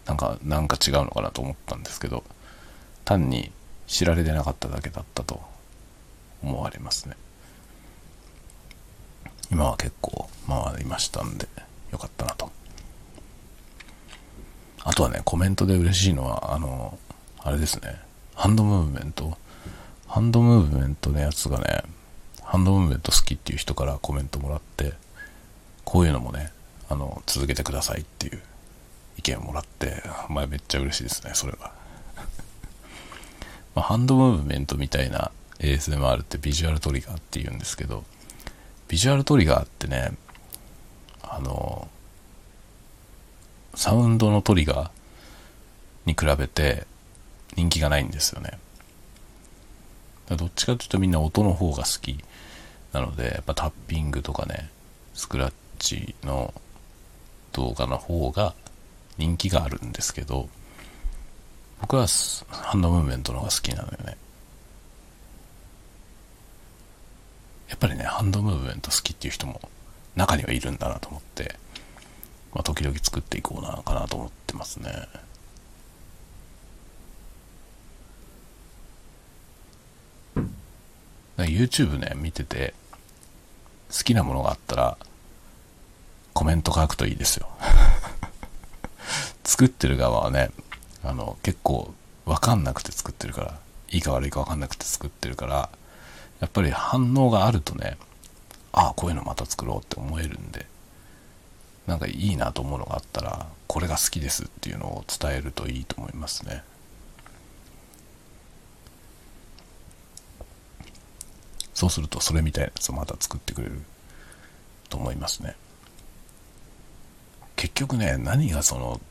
[0.06, 2.24] なんかなんか違うのかなと思ったんですけど
[3.06, 3.52] 単に
[3.88, 5.42] 知られてなかっただけだったと
[6.42, 7.16] 思われますね。
[9.52, 11.48] 今は結構回りましたんで
[11.92, 12.50] よかったなと。
[14.84, 16.98] あとはねコメントで嬉しいのはあの
[17.40, 18.00] あれですね。
[18.34, 19.38] ハンドムーブメント。
[20.08, 21.84] ハンドムーブメントのやつがね
[22.44, 24.94] ハンドムーブメント好きっていう人からコメントもらって
[25.86, 26.52] こういうのもね
[26.90, 28.42] あの続けてくださいっていう
[29.18, 31.72] 意見をもらって、まあ、めっちゃ嬉しいですねそれは。
[33.76, 38.04] まあ、ハンドムーブメントみたいな ASMR ってビジュアルトリガーって言うんですけど
[38.92, 40.12] ビジュアルトリガーってね
[41.24, 41.88] あの
[43.74, 44.90] サウンドのトリガー
[46.06, 46.86] に比べて
[47.56, 48.60] 人気がないんですよね。
[50.28, 52.18] どっちかというとみんな音の方が好き
[52.92, 54.70] なのでやっぱタッピングとかね
[55.14, 56.54] スクラッチの
[57.54, 58.54] 動画の方が
[59.18, 60.50] 人気があるんですけど
[61.80, 62.08] 僕は
[62.50, 64.18] ハンドムーブメントの方が好きなのよね。
[67.72, 69.62] やっぱりねハンドムーブメント好きっていう人も
[70.18, 71.56] 中にはいるんだなと思って、
[72.54, 74.92] まあ、時々作っていこうなかなと思ってますね。
[81.38, 82.76] YouTube ね見てて
[83.92, 84.98] 好きなものがあったら
[86.34, 87.48] コメント書くといいですよ。
[89.44, 90.52] 作ってる側はね
[91.04, 91.96] あの結構
[92.26, 93.60] 分かんなくて作ってるから
[93.90, 95.70] いいか悪いか分かんなくて作ってるから
[96.42, 97.98] やっぱり反応があるとね
[98.74, 100.66] ああこういうのまた作ろうって思えるんで
[101.88, 106.64] なんかいいなと思うのがあったらこれが好きですっていうのを伝えるといいと思いますね。
[111.74, 113.82] そうするとそれみたいなやつをまた作ってくれる
[114.90, 115.56] と思いますね。
[117.56, 119.02] 結局ね何がその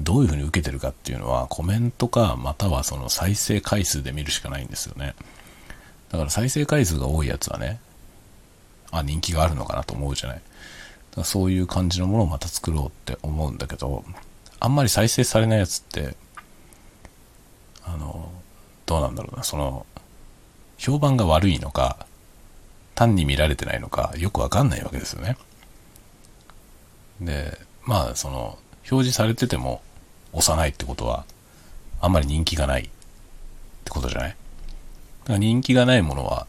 [0.00, 5.14] どういうふうに受けてるかっていうのはコメントかまたはその再生回数で見るしかないんですよね。
[6.10, 7.80] だから再生回数が多いやつはね
[8.90, 10.42] あ人気があるのかなと思うじゃない。
[11.14, 14.04] だそういう感じのものをまた作ろうって思うんだけど
[14.60, 16.16] あんまり再生されないやつって
[17.84, 18.30] あの
[18.86, 19.42] どうなんだろうな。
[19.42, 19.86] その
[20.78, 22.06] 評判が悪いのか
[22.94, 25.36] 単に見られてないのかよくわかんないわけですよね。
[27.20, 28.58] でまあその
[28.90, 29.82] 表示されてても
[30.32, 31.24] 押さないってことは、
[32.00, 32.88] あんまり人気がないっ
[33.84, 34.36] てことじゃない？
[35.36, 36.46] 人気がないものは、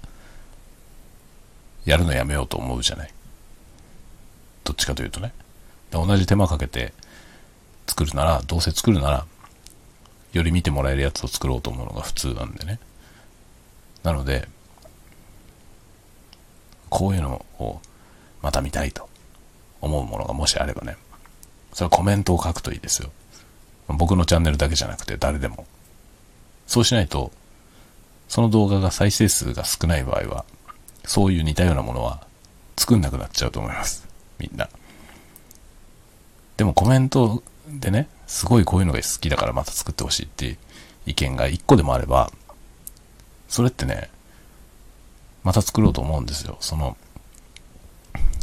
[1.86, 3.14] やるのやめようと思うじゃない
[4.64, 5.34] どっちかというとね。
[5.92, 6.94] 同じ手間かけて
[7.88, 9.26] 作るなら、どうせ作るなら、
[10.34, 12.80] より見てもらえるやつを作ろうと思うのが普通なんでね。
[14.04, 14.48] なので、
[16.90, 17.82] こういうのを
[18.42, 19.10] また見たいと
[19.82, 20.98] 思うものがもしあればね、
[21.74, 23.12] それはコメントを書くといいですよ。
[23.88, 25.66] 僕のチャンネルだけじゃなくて誰でも。
[26.68, 27.32] そうしないと、
[28.30, 30.46] その動画が再生数が少ない場合は、
[31.04, 32.26] そういう似たようなものは
[32.78, 34.08] 作んなくなっちゃうと思います。
[34.38, 34.70] みんな。
[36.56, 40.58] でもコメントでね、すごいこういうのが好きだからまた作ってほしいっていう
[41.08, 42.32] 意見が一個でもあれば、
[43.48, 44.10] それってね、
[45.44, 46.58] また作ろうと思うんですよ。
[46.60, 46.96] その、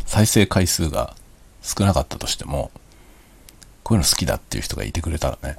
[0.05, 1.15] 再生回数が
[1.63, 2.73] 少なかったとしても、
[3.85, 5.59] こういうの好きだっていう人がいてくれたらね、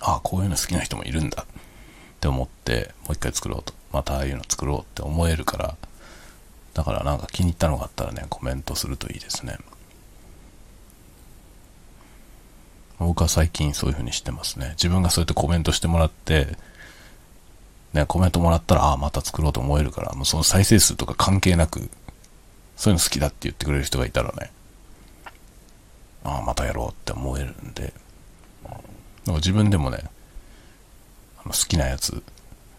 [0.00, 1.46] ああ、こういうの好きな人もいるんだ
[2.22, 3.74] って思って、もう一回作ろうと。
[3.90, 5.76] またああいうの作ろうって思えるから、
[6.72, 9.58] だからなんか気に入ったのがあったらね、コメントするといいですね。
[13.00, 14.70] 僕は最近そういう風にしてますね。
[14.76, 16.56] 自分がそうやってコメントしてもらって、
[17.92, 21.90] ね、コメントもらったら、ああ、また作ろうと思えるから、もうその再生数とか関係なく、
[22.76, 24.52] そういうの好きだって言ってくれる人がいたらね、
[26.22, 27.92] ああ、またやろうって思えるんで、
[29.26, 30.04] 自分でもね、
[31.50, 32.22] 好きなやつ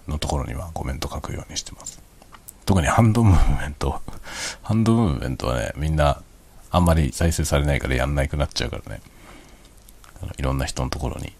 [0.07, 2.01] のところにはコメント書くようにしてます。
[2.65, 4.01] 特にハンドムーブメント、
[4.63, 6.21] ハンドムーブメントはね、みんな
[6.71, 9.01] あんまり再生されないからやんなくなっちゃうからね、
[10.21, 11.33] あのいろんな人のところに、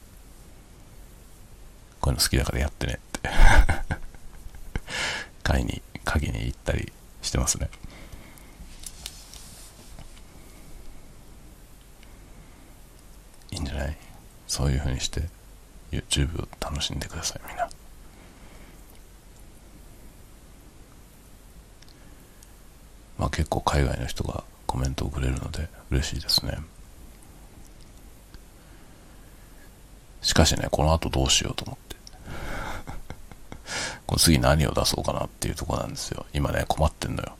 [2.01, 3.29] こういうの好きだからやってねって。
[5.43, 7.69] 買いに、鍵に行ったりしてますね。
[13.51, 13.97] いいんじゃない？
[14.47, 15.21] そういう風にして。
[15.93, 17.69] YouTube を楽しんでくださいみんな。
[23.17, 26.57] まあ結構海外の人がコメントをくれるので嬉しいですね。
[30.21, 31.95] しかしねこの後どうしようと思って。
[34.07, 36.25] この次何を出そうかなっていうとこなんですよ。
[36.33, 37.37] 今ね困ってんのよ。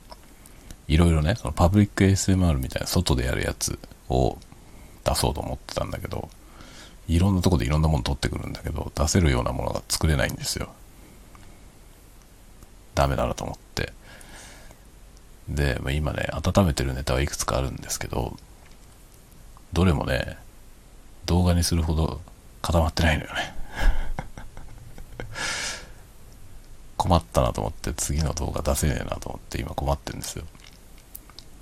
[0.87, 3.79] いろいろねそのパブリック ASMR みたいな外でやるやつ
[4.09, 4.37] を
[5.03, 6.29] 出そうと思ってたんだけど
[7.07, 10.69] いろんなとこでいろんなもの取ってくるんだけど、出せるようなものが作れないんですよ。
[12.95, 13.93] ダメだなと思って。
[15.49, 18.37] で、まあ、今ね、温めてるネタはいくつかあるんですけど、
[19.73, 20.37] どれもね、
[21.25, 22.21] 動画にするほど
[22.61, 23.55] 固まってないのよね。
[26.97, 30.45] 困ったなと思って次の動画出せねえなと思って今困ってるんですよ。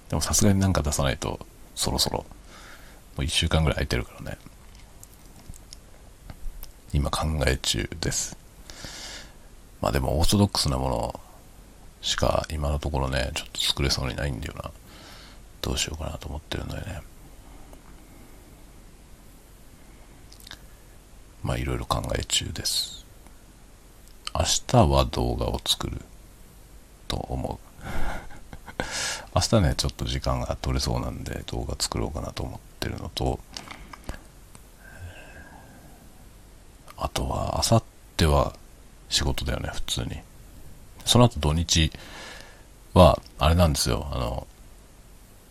[0.10, 1.40] でもさすがになんか出さないと
[1.74, 2.26] そろそろも
[3.20, 4.38] う1週間ぐらい空いてるからね。
[6.94, 8.38] 今考え中です。
[9.82, 11.20] まあでもオーソドックスなもの
[12.02, 14.72] しか今のところね、ちょっと作れそうにないんだよな。
[15.62, 17.02] どうしようかなと思ってるんだよね。
[21.44, 23.06] まあいろいろ考え中です。
[24.34, 26.02] 明日は動画を作る
[27.08, 27.86] と思う。
[29.36, 33.40] 明日ね、ちょっと時間が取れそうなんで動画作ろうかなと思ってるのと、
[37.02, 37.84] あとは、あさっ
[38.16, 38.54] ては
[39.10, 40.22] 仕事だよね、普通に。
[41.04, 41.92] その後土日
[42.94, 44.48] は、あれなんですよ、あの、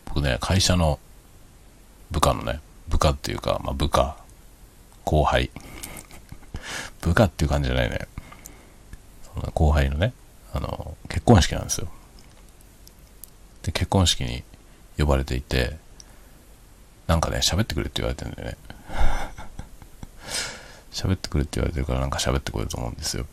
[0.06, 0.98] 僕ね、会社の
[2.10, 4.16] 部下のね、部下っていうか、まあ、部下、
[5.04, 5.50] 後輩。
[7.02, 8.06] 部下っていう感じじゃないね。
[9.34, 10.12] その後輩のね、
[10.52, 11.88] あの、結婚式なんですよ。
[13.62, 14.44] で、結婚式に
[14.98, 15.76] 呼ばれていて、
[17.06, 18.56] なんかね、喋ってくれって言われてるんだよね。
[20.92, 23.26] 喋ってくれって言われてるからなんか喋ってこようと思うんですよ。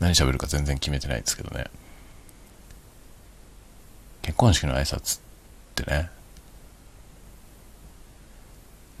[0.00, 1.66] 何喋るか全然決めてないんですけどね。
[4.22, 5.22] 結婚式の挨拶っ
[5.74, 6.10] てね、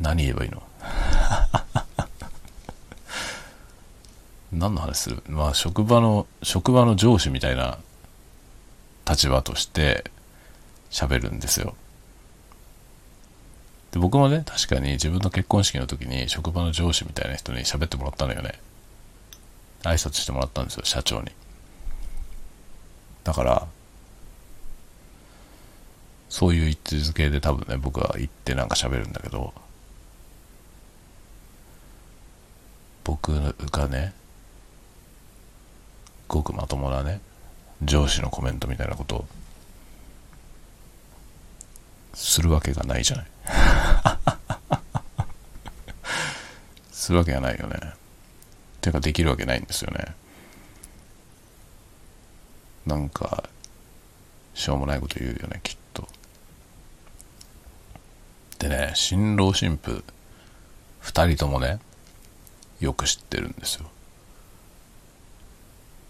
[0.00, 0.62] 何言えばいいの？
[4.52, 5.22] 何の話する？
[5.28, 7.78] まあ職場の、職場の上司みたいな
[9.08, 10.10] 立場として
[10.90, 11.74] 喋るんですよ。
[13.92, 18.58] で僕もね、確かに自分の結婚式の時に職場の上司みたいな人に喋ってもらったのよね。
[19.82, 21.30] 挨拶してもらったんですよ、社長に。
[23.24, 23.68] だから、
[26.30, 29.52] そういう位置づけで多分ね、僕は行ってなんか喋るんだけど、
[33.04, 33.32] 僕
[33.70, 34.14] がね、
[36.28, 37.20] ごくまともなね、
[37.82, 39.24] 上司のコメントみたいなことを
[42.14, 43.31] するわけがないじゃない。
[46.92, 47.94] するわけがないよね。
[48.80, 50.14] ていうかできるわけないんですよね。
[52.86, 53.44] なんか、
[54.54, 56.08] しょうもないこと言うよね、きっと。
[58.58, 60.04] でね、新郎新婦、
[61.00, 61.78] 二人ともね、
[62.80, 63.86] よく知ってるんですよ。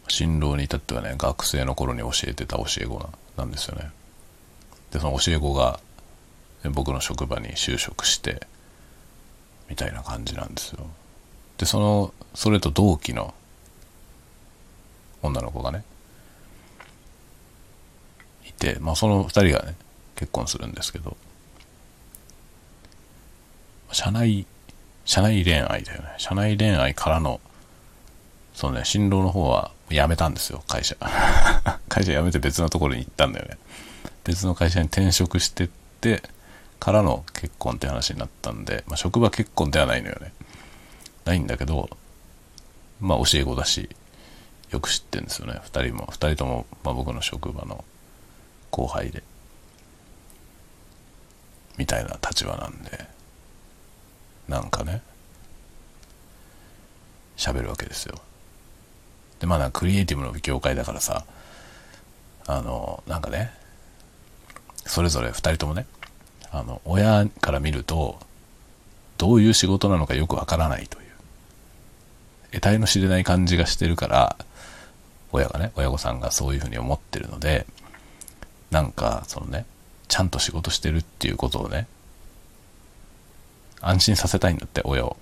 [0.08, 3.90] 新郎に至ってはね、学生の頃に教えてた教え子なんですよね。
[4.90, 5.80] で、その教え子が
[6.70, 8.46] 僕の職場に就職して
[9.68, 10.86] みたいな感じなんですよ。
[11.58, 13.34] でそのそれと同期の
[15.22, 15.84] 女の子がね
[18.46, 19.74] いてまあその2人がね
[20.16, 21.16] 結婚するんですけど
[23.92, 24.46] 社内
[25.04, 26.14] 社内恋愛だよね。
[26.18, 27.40] 社内恋愛からの
[28.54, 30.96] そのね新郎の方は辞めたんですよ会社。
[31.88, 33.58] 会社辞めて別のところに行ったんだよね。
[34.24, 35.68] 別の会社に転職してっ
[36.00, 36.22] て
[36.82, 40.32] からの結婚って話になったんで、まあ、職場結婚ではないのよね。
[41.24, 41.88] ないんだけど、
[43.00, 43.88] まあ教え子だし、
[44.72, 45.60] よく知ってんですよね。
[45.62, 47.84] 二人も、二人とも、まあ、僕の職場の
[48.72, 49.22] 後輩で。
[51.76, 53.06] みたいな立場なんで、
[54.48, 55.02] なんかね、
[57.36, 58.18] 喋るわけですよ。
[59.38, 61.24] で、まあクリエイティブの業界だからさ、
[62.48, 63.52] あの、なんかね、
[64.84, 65.86] それぞれ2人ともね、
[66.52, 68.20] あの、親から見ると、
[69.16, 71.04] どういう仕事なのかよくわからないという、
[72.52, 74.36] 得体の知れない感じがしてるから、
[75.32, 77.66] 親がね、親御さんがそういうふうに思ってるので、
[78.70, 79.64] なんか、そのね、
[80.08, 81.86] ちゃんと仕事してるっていうことをね、
[83.80, 85.16] 安心させたいんだって、親を。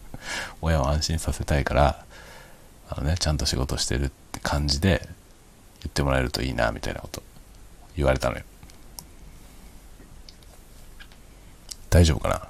[0.60, 2.04] 親を安心させたいから、
[2.90, 5.08] あのね、ちゃんと仕事してるって感じで
[5.80, 7.22] 言ってもらえるといいな、みたいなこと
[7.96, 8.44] 言われたのよ。
[11.90, 12.48] 大丈夫かな？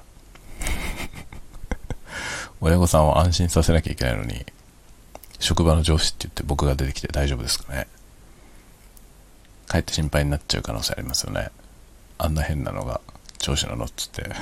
[2.61, 4.45] 親御さんを安心させなきゃいけないのに、
[5.39, 7.87] 職場の上司って言って僕が出てきて大丈夫ですかね？
[9.67, 11.49] かえって心配になっちゃう可能性ありますよね。
[12.17, 13.01] あんな変なのが
[13.37, 14.23] 上司なのっつって。
[14.23, 14.35] ね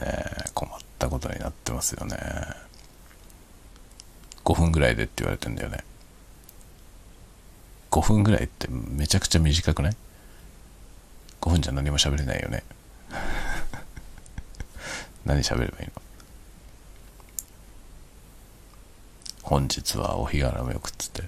[0.00, 2.16] え、困ったことになってますよね。
[4.44, 5.84] 5分ぐらいでって言われてんだよね。
[7.90, 9.96] 5分ぐらいってめちゃくちゃ短くない？
[11.40, 12.62] ?5 分じゃ何も喋れないよね。
[15.24, 15.92] 何喋ればいいの？
[19.42, 21.24] 本日はお日柄もよくっつって。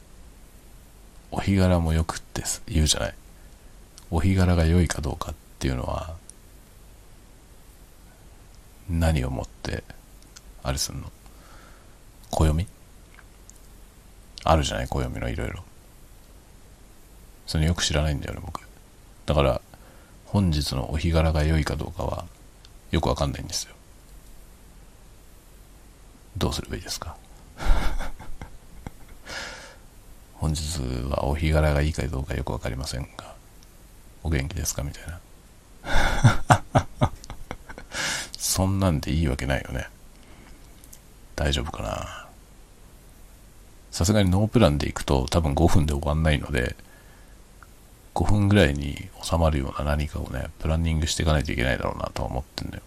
[1.30, 3.14] お日柄もよくって言うじゃない。
[4.10, 6.14] お日柄が良いかどうかっていうのは、
[8.88, 9.82] 何をもって、
[10.62, 11.10] あれすんの？
[12.30, 12.66] 暦？
[14.44, 14.88] あるじゃない？
[14.88, 15.64] 暦のいろいろ。
[17.46, 18.60] それよく知らないんだよね、僕。
[19.26, 19.60] だから、
[20.32, 22.24] 本日のお日柄が良いかどうかは、
[22.90, 23.74] よくわかんないんですよ。
[26.38, 27.14] どうすればいいですか？
[30.36, 30.78] 本日
[31.10, 33.34] はお日柄がいいかどうかよく分かりませんが、
[34.22, 35.20] お元気ですかみたいな。
[38.38, 39.86] そんなんでいいわけないよね。
[41.36, 42.26] 大丈夫かな？
[43.90, 46.74] さすがにノープランで行くと多分5分で終わんないので、
[48.14, 52.82] 5分ぐらいに収まるような何かをね、プランニングしていかないといけないだろうなと思ってんだよ。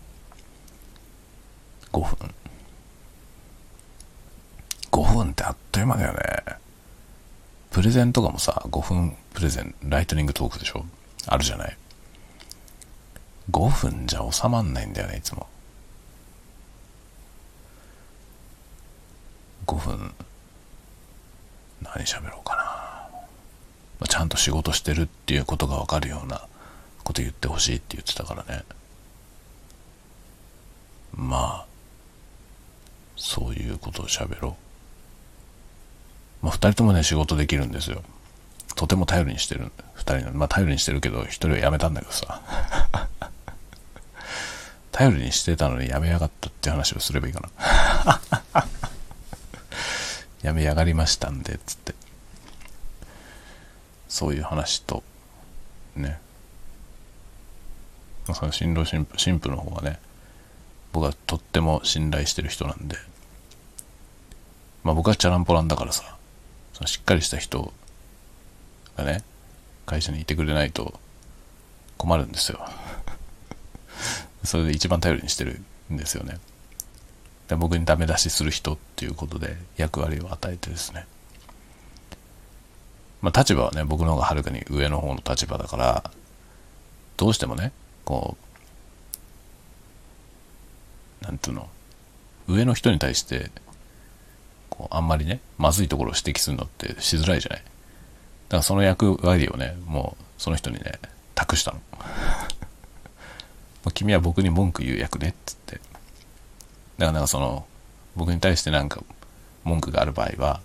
[1.91, 2.35] 5分。
[4.91, 6.19] 5分ってあっという間だよね。
[7.71, 10.85] プレゼンとかもさ、5分プレゼン、ライトニングトークでしょ？
[11.27, 11.77] あるじゃない。
[13.51, 15.47] 5分じゃ収まんないんだよね、いつも。
[19.67, 20.13] 5分、
[21.81, 22.64] 何喋ろうかな。
[24.07, 26.41] ちゃんと仕事してるっていうことがわかるような
[27.03, 28.63] こと言ってほしいって言ってたからね。
[31.15, 31.65] まあ、
[33.15, 34.57] そういうことを喋ろ
[36.41, 36.45] う。
[36.45, 38.03] まあ、2人ともね、仕事できるんですよ。
[38.75, 42.41] とても頼りにしてる、2人の、まあ、頼りにしてるけど、1人は辞めたんだけどさ。
[44.91, 48.21] 頼りにしてたのに辞めやがったって話をすればいいかな。
[50.43, 51.95] 辞めやがりましたんでっ、つって。
[54.15, 55.03] そういう話と、
[55.97, 56.21] ね。
[58.33, 59.99] その新郎新婦、新婦の方はね、
[60.93, 62.95] 僕はとっても信頼してる人なんで、
[64.85, 66.15] まあ僕はチャランポランだからさ、
[66.71, 67.73] そのしっかりした人
[68.95, 69.25] がね、
[69.85, 70.97] 会社にいてくれないと
[71.97, 72.65] 困るんですよ。
[74.45, 75.61] それで一番頼りにしてる
[75.91, 76.39] んですよね。
[77.49, 81.05] で僕にダメ出しする人っていうことで役割を与えてですね。
[83.25, 86.11] まあ立場はね、僕の方がはるかに上の方の立場だから、
[87.17, 87.71] どうしてもね、
[88.03, 88.37] こ
[91.21, 91.67] う、なんていうの、
[92.47, 93.49] 上の人に対して
[94.69, 97.59] こうあんまりね、まずいところを指摘するのってしづらいじゃない。
[97.59, 100.99] だからその役割をね、もうその人にね、
[101.33, 101.81] 託したの。
[103.95, 105.75] 君は僕に文句言う役ね、っつって。
[105.75, 105.85] だか
[106.97, 107.65] らなんかその、
[108.15, 109.01] 僕に対してなんか
[109.63, 110.61] 文句がある場合は、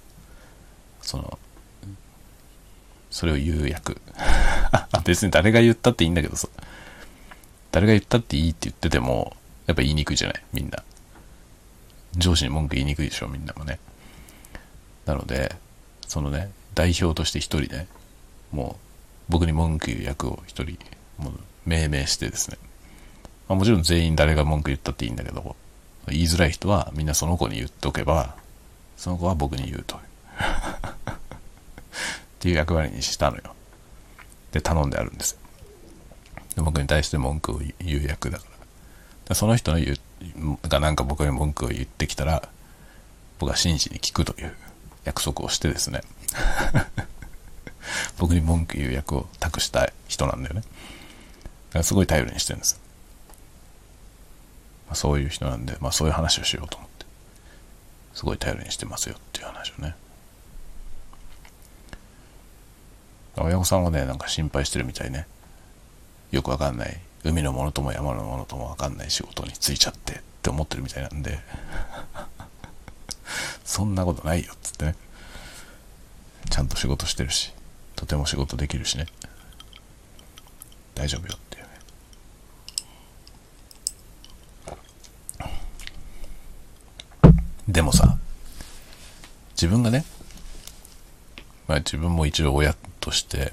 [1.00, 1.38] その、
[3.11, 4.00] それを言う役。
[5.04, 6.48] 別に誰が言ったっていいんだけどさ。
[7.72, 9.36] 誰が言ったっていいって言ってても、
[9.66, 10.42] やっぱ言いにくいじゃない？
[10.52, 10.82] みんな。
[12.16, 13.78] 上司に文句言いにくいでしょみんなもね。
[15.06, 15.54] なので、
[16.08, 17.86] そのね、代表として一人ね、
[18.52, 18.76] も
[19.28, 20.76] う僕に文句言う役を一人、
[21.18, 22.58] もう命名してですね、
[23.48, 25.54] まあ、もちろん全員誰が文句言ったっていいんだけど、
[26.08, 28.34] 言いづらい人はみんなその子に言っておけば、
[28.96, 30.00] その子は僕に言うと。
[32.41, 33.55] っていう役割にしたのよ。
[34.51, 35.38] で頼んであるんです。
[36.57, 38.51] で僕に対して文句を言う役だから。
[39.28, 42.49] でその人の言うがなんか僕に文句を言ってきたら
[43.38, 44.55] 僕は真摯に聞くという
[45.05, 46.01] 約束をしてですね。
[48.16, 50.62] 僕に文句言う役を託した人なんだよね。
[50.62, 50.66] だ
[51.74, 52.80] からすごい頼りにしてるんです、
[54.86, 57.07] まあ、そういう人なんで、まあ、そういう話をしようと思って。
[58.14, 59.95] すごい頼りにしてますよっていう話をね。
[63.36, 65.26] 親御さんはねなんか心配してるみたいね。
[66.30, 67.00] よくわかんない。
[67.24, 71.38] 海のものとも山のものともわかんない仕事に就いちゃってって思ってるみたいなんで。
[73.64, 74.96] そんなことないよっつってね。
[76.48, 77.52] ちゃんと仕事してるし
[77.94, 79.06] とても仕事できるしね。
[80.94, 81.70] 大丈夫よっていうね。
[87.68, 88.18] でもさ
[89.52, 90.04] 自分がね
[91.68, 93.53] まあ自分も一応親として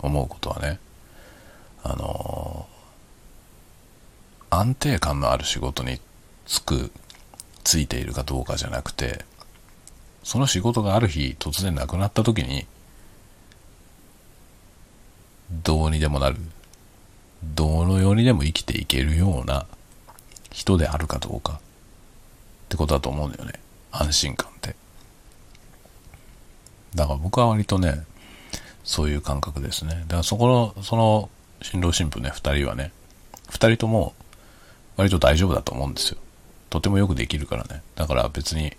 [0.00, 0.78] 思うことはね
[1.82, 2.66] あの、
[4.50, 6.00] 安定感のある仕事に
[6.46, 6.92] 就く
[7.64, 9.24] ついているかどうかじゃなくて
[10.24, 12.66] その仕事がある日突然なくなった時に
[15.64, 16.36] どうにでもなる
[17.42, 19.66] どのようにでも生きていけるような
[20.52, 21.58] 人であるかどうかっ
[22.68, 23.54] てことだと思うんだよね。
[23.90, 24.49] 安心感。
[26.94, 28.04] だから僕は割とね
[28.84, 30.04] そういう感覚ですね。
[30.06, 31.28] だからそこのその
[31.62, 32.92] 新郎新婦ね2人はね
[33.50, 34.14] 2人とも
[34.96, 36.18] 割と大丈夫だと思うんですよ。
[36.70, 37.82] とてもよくできるからね。
[37.94, 38.72] だから別に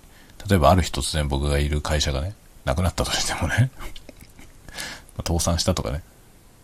[0.49, 2.35] 例えばある日突然僕がいる会社がね、
[2.65, 3.71] なくなったとしてもね
[5.25, 6.03] 倒産したとかね、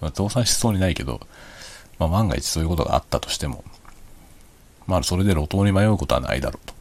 [0.01, 1.21] まあ、倒産しそうにないけど、
[1.99, 3.63] まあ、万が一そういうことがあったとしても、
[4.87, 6.73] まあそれで路頭に迷うことはないだろうと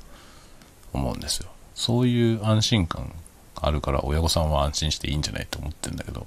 [0.93, 1.51] 思うんですよ。
[1.75, 3.13] そういう安心感
[3.61, 6.27] あるから親御さんは安心していいんじゃないと思ってんだけど、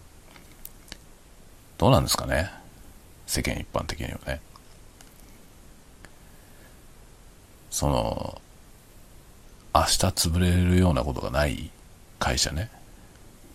[1.78, 2.50] どうなんですかね？
[3.28, 4.42] 世間一般的にはね。
[7.70, 8.42] その、
[9.74, 11.70] 明日潰れるようなことがない
[12.18, 12.72] 会社ね、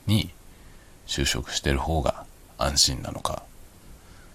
[0.07, 0.31] に
[1.07, 2.25] 就職してる方が
[2.57, 3.43] 安心なのか、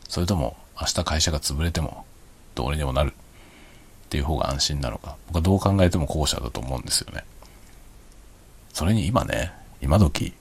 [0.10, 2.06] それとも明日会社が潰れても
[2.56, 3.14] どうにでもなるっ
[4.10, 7.24] ていう方が安心なのか、僕はどう考えても後者だと思うんですよね。
[8.74, 9.52] それに今ね、
[9.82, 10.34] 今時、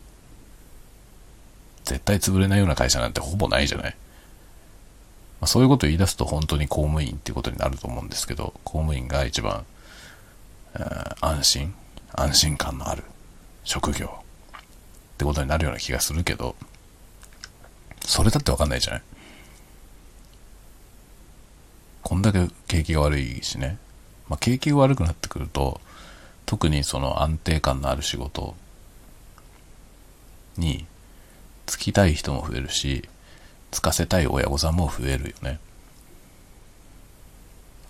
[1.85, 3.97] 絶対潰れないような会社なんてほぼないじゃない。
[5.41, 9.65] まあ、そういうことを言い出すと本当に公務員っていうことになると思うんですけど、公務員が一番
[11.21, 11.75] 安心
[12.13, 13.03] 安心感のある
[13.65, 14.61] 職業っ
[15.19, 16.55] てことになるような気がするけど
[18.01, 19.03] それだってわかんないじゃない
[22.03, 23.79] こんだけ景気が悪いしね、
[24.29, 25.81] まあ、景気が悪くなってくると
[26.49, 28.55] 特にその安定感のある仕事
[30.57, 30.87] に
[31.67, 33.07] 就きたい人も増えるし
[33.71, 35.61] 就かせたい親御さんも増えるよね。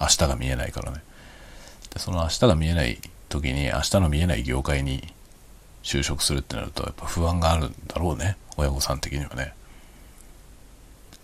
[0.00, 1.04] 明日が見えないからね。
[1.94, 2.98] でその明日が見えない
[3.28, 5.06] 時に明日の見えない業界に
[5.84, 8.36] 就職するってなるとやっぱ不安があるんだろうね。
[8.56, 9.54] 親御さん的にはね。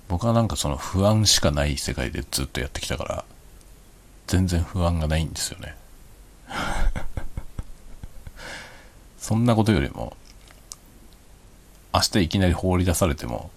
[0.07, 3.25] 僕はなんかその不安しかない世界でずっとやってきたから
[4.29, 5.75] 全然不安がないんですよね。
[9.25, 10.15] そんなことよりも
[11.95, 13.51] 明日いきなり放り出されても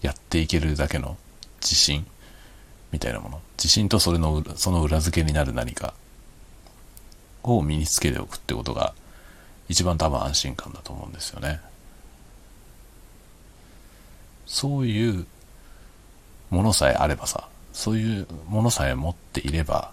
[0.00, 1.16] やっていけるだけの
[1.60, 2.06] 自信
[2.92, 5.92] みたいなもの自信とそれのその裏付けになる何か
[7.42, 8.94] を身につけておくってことが
[9.68, 11.60] 一番多分安心感だと思うんですよね。
[14.46, 15.26] そういう
[16.50, 19.90] ものさえあればさ、そういうものさえ持っていれば、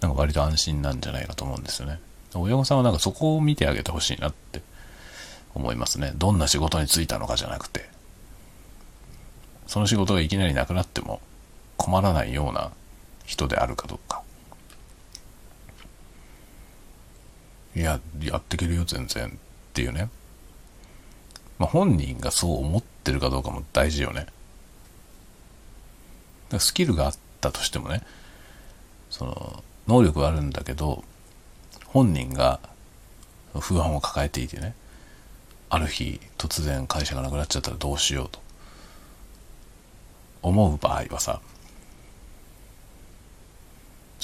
[0.00, 2.00] なんか割と安心なんじゃないかと思うんですよね。
[2.34, 4.62] 親御さんはなんかそこを見てあげてほしいなって
[5.54, 6.12] 思いますね。
[6.16, 7.88] どんな仕事に就いたのかじゃなくて、
[9.66, 11.20] その仕事がいきなりなくなっても
[11.76, 12.72] 困らないような
[13.24, 14.22] 人であるかどうか。
[17.76, 19.28] いや、やっていけるよ、全然。
[19.28, 19.30] っ
[19.72, 20.08] ていうね。
[21.58, 24.26] まあ、本人がそう思ってるかどうかも大事よね。
[26.58, 28.02] スキルがあったとしてもね、
[29.10, 31.04] その、能力はあるんだけど、
[31.94, 32.58] 本人が
[33.60, 34.74] 不安を抱えていてね、
[35.70, 38.40] ある日突然会社がなくなっちゃったらどうしようと
[40.42, 41.40] 思う場合はさ、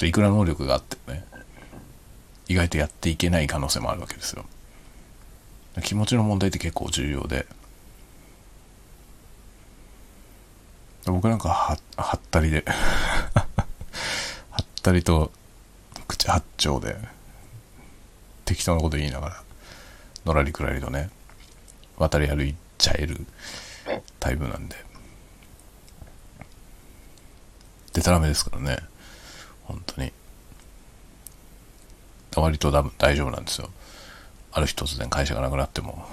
[0.01, 1.23] いくら能力があってね、
[2.49, 4.43] 意外とやっていけない可能性もあるわけですよ。
[5.81, 7.47] 気持ちの問題って結構重要で、
[11.05, 12.65] 僕なんかは、はったりで
[13.33, 13.47] は
[14.61, 15.31] ったりと
[16.09, 17.20] 口八丁で、
[18.45, 19.43] 適当なこと言いながら、
[20.25, 21.09] のらりくらりとね、
[21.97, 23.25] 渡り歩いちゃえる
[24.19, 24.75] タイプなんで。
[27.93, 28.77] でたらめですからね。
[29.63, 30.11] 本当に。
[32.35, 33.69] 割と多分大丈夫なんですよ。
[34.53, 36.05] ある日突然会社がなくなっても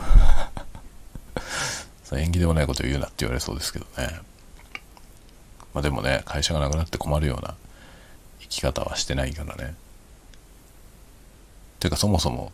[2.12, 4.20] 縁起でもないこと言うなって言われそうですけどね。
[5.74, 7.54] まあでもね、会社がなくなって困るような
[8.40, 9.74] 生き方はしてないからね。
[11.78, 12.52] ていうかそもそも、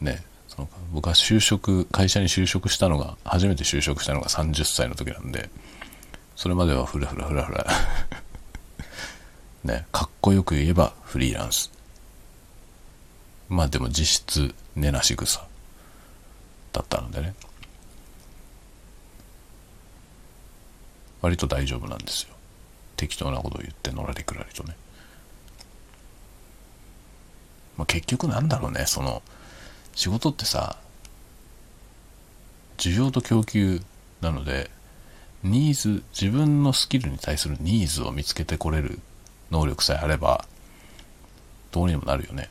[0.00, 5.50] ね、その僕は就職、会社に就職したのが、初めて就職したのが30歳の時なんで、
[6.36, 7.66] それまではふらふらふらふら
[9.64, 11.70] ね、かっこよく言えばフリーランス。
[13.48, 15.44] まあでも実質根なし草
[16.72, 17.34] だったのでね。
[21.20, 22.34] 割と大丈夫なんですよ。
[22.96, 24.76] 適当なことを言ってのらりくらりとね。
[27.80, 29.22] まあ、結局なんだろうね、その、
[29.94, 30.76] 仕事ってさ、
[32.76, 33.80] 需要と供給
[34.20, 34.70] なので、
[35.42, 38.98] ニーズ、自分のスキルに対するニーズを見つけてこれる
[39.50, 40.44] 能力さえあれば、
[41.72, 42.50] どうにもなるよね。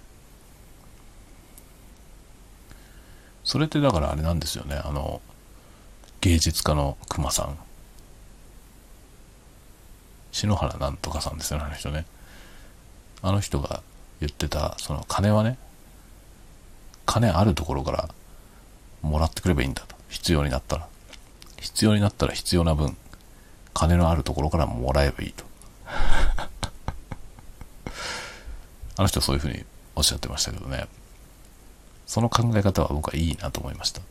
[3.43, 5.21] それってだからあれなんですよね、あの、
[6.21, 7.55] 芸術家の熊さん。
[10.31, 12.07] 篠原なんとかさんですよね、あの人ね。
[13.21, 13.83] あの人が
[14.19, 15.57] 言ってた、その金はね、
[17.05, 18.09] 金あるところから
[19.01, 19.95] もらってくればいいんだと。
[20.09, 20.87] 必要になったら。
[21.57, 22.95] 必要になったら必要な分、
[23.73, 25.45] 金のあるところからもらえばいいと。
[28.97, 29.65] あの人はそういうふうに
[29.95, 30.87] おっしゃってましたけどね。
[32.05, 34.01] その考え方は僕はいいなと思いました。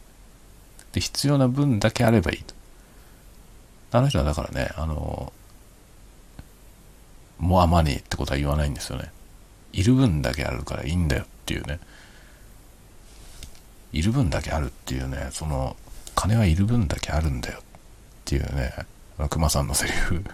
[0.92, 2.54] で、必要な分だけあればいいと。
[3.90, 5.32] あの人はだからね、あの、
[7.38, 9.10] モアマニーってことは言わないんですよね。
[9.72, 11.78] いる分だけあるからいいんだよっていうね。
[13.92, 15.76] いる分だけあるっていうね、その、
[16.14, 17.62] 金はいる分だけあるんだよっ
[18.24, 18.74] ていうね、
[19.18, 20.24] あの熊さんのセリフ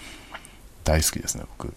[0.84, 1.74] 大好きですね、僕。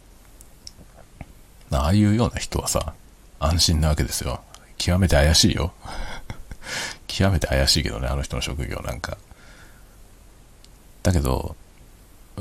[1.72, 2.94] ああいうような人はさ、
[3.40, 4.42] 安心なわけですよ。
[4.78, 5.74] 極めて怪しいよ。
[7.08, 9.18] 極めて怪しいけどね、あの人の職業なんか。
[11.04, 11.56] だけど、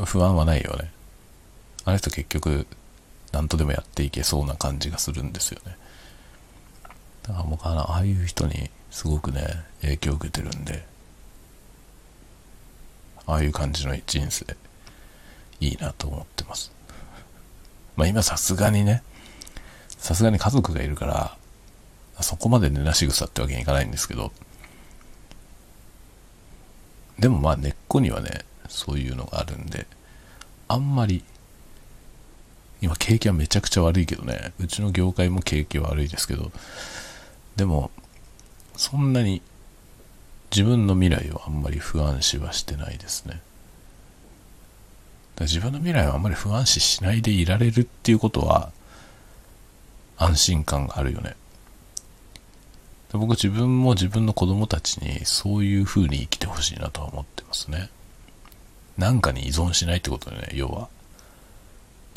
[0.04, 0.90] 不安はないよね。
[1.84, 2.66] あの人結局、
[3.32, 5.76] 何とでもやっていけそうな感じがするんですよね。
[7.22, 9.46] だから僕はああいう人にすごくね、
[9.82, 10.86] 影響を受けてるんで、
[13.26, 14.46] ああいう感じの人生、
[15.60, 16.72] いいなと思ってます。
[17.96, 19.02] まあ今さすがにね、
[19.98, 21.36] さすがに家族がいるから、
[22.22, 24.32] そこまで寝なし草ってわけにいかないんですけど、
[27.18, 29.86] でもまあ根っこにはね、そういうのがあるんで、
[30.68, 31.24] あんまり
[32.80, 36.52] 今景気はめちゃくちゃ悪いけどね、うちの業界も景気悪いですけど、
[37.56, 37.90] でも、
[38.76, 39.40] そんなに
[40.50, 43.40] 自分の未来をあんまり不安視はしてないですね。
[45.40, 48.70] 自分の未来をあんまり不安視しないでいられるっていうことは、
[50.18, 51.36] 安心感があるよね。
[53.12, 57.88] 僕自分も自分の子供たちにそういう風に生きてほしいなとは思ってますね。
[58.98, 60.88] なんかに依存しないってことでね、要は。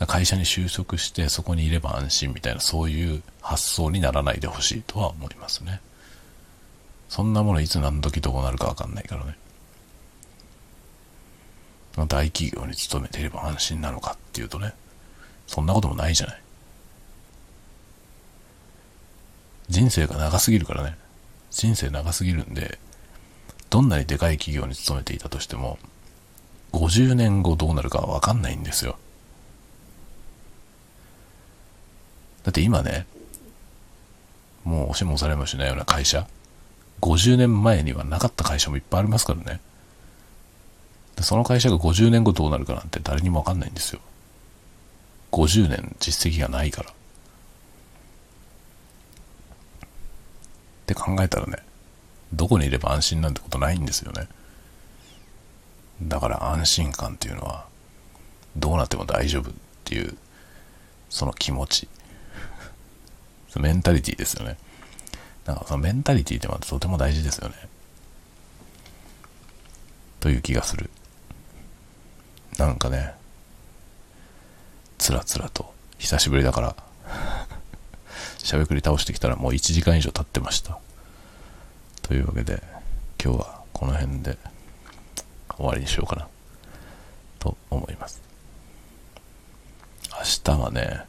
[0.07, 5.81] 会社に就職してそこにいれば安心みたいなそういう発想にならないでほしいとは思いますね。
[7.09, 9.35] そんなものいつ何時どうなるかわかんないからね。
[12.07, 14.73] 大企業に勤めていれば安心なのかっていうとね、
[15.47, 16.41] そんなこともないじゃない。
[19.67, 20.97] 人生が長すぎるからね。
[21.51, 22.79] 人生長すぎるんで、
[23.69, 25.77] どんなにでかい企業に勤めていたとしても、
[26.71, 28.97] 50年後どうなるかわかんないんですよ。
[32.43, 33.05] だって今ね、
[34.63, 36.27] もう押しも押されもしないような会社、
[37.01, 39.59] 50年前にはなかった会社もいっぱいありますからね。
[41.21, 44.01] その会社が50年後どうなるかなんて誰にもわかんないんですよ。
[45.31, 46.91] 50年実績がないから。
[46.91, 46.93] っ
[50.85, 51.57] て考えたらね、
[52.33, 54.27] どこにいれば安心なんてことないんですよね。
[56.01, 57.65] だから安心感っていうのは、
[58.55, 60.17] どうなっても大丈夫っていう、
[61.09, 61.87] その気持ち。
[63.57, 64.57] メンタリティですよね。
[65.45, 67.55] なんかそのメンタリティってまたとても大事ですよね。
[70.19, 70.89] という気がする。
[72.57, 73.13] なんかね、
[74.97, 76.75] つらつらと、久しぶりだから、
[78.37, 80.77] しゃべくり倒してきたらもう1時間以上経ってました。
[82.01, 82.61] というわけで、
[83.23, 84.37] 今日はこの辺で
[85.55, 86.27] 終わりにしようかな、
[87.39, 88.21] と思います。
[90.11, 91.05] 明日はね、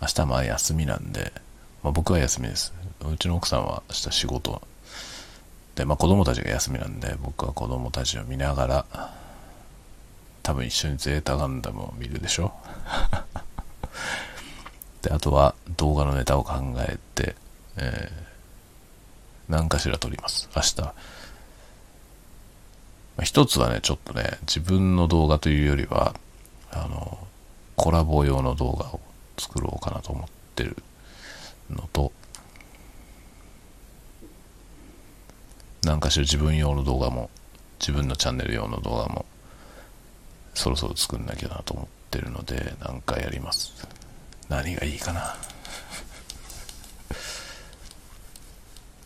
[0.00, 1.32] 明日はまあ休みなんで、
[1.82, 2.74] まあ、僕は休みです。
[3.00, 4.62] うちの奥さんは明日仕事
[5.74, 8.86] で、まあ子供たちが休みなんで、僕は子供たちを見ながら、
[10.42, 12.52] 多分一緒にゼータガンダムを見るでしょ
[15.02, 17.36] で、あとは動画のネタを考えて、
[17.76, 20.48] えー、何かしら撮ります。
[20.54, 20.82] 明日。
[20.82, 20.94] ま
[23.22, 26.14] あ、一つはね、ちょっとね、自分の動画というよりは、
[26.70, 27.18] あの、
[27.74, 29.00] コラボ用の動画を
[29.36, 30.76] 作ろうかなと思ってる
[31.70, 32.12] のと、
[35.82, 37.30] 何かしら自分用の動画も、
[37.78, 39.24] 自分のチャンネル用の動画も、
[40.54, 43.72] そろそろ作んなきゃなと思ってるので、何かやります。
[44.48, 45.36] 何がいいかな。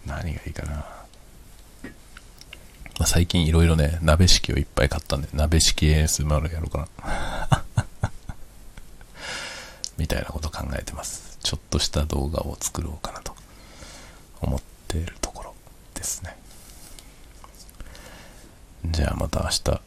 [0.06, 0.72] 何がいいかな。
[3.00, 6.86] まあ、最近いろいろね、鍋敷きをいっぱい買ったんで、鍋敷き ASMR やろうか
[7.50, 7.64] な。
[10.00, 11.36] みたいなこと考えてます。
[11.42, 13.34] ちょっとした動画を作ろうかなと
[14.40, 15.54] 思っているところ
[15.94, 16.38] ですね。
[18.86, 19.80] じゃあまた明日、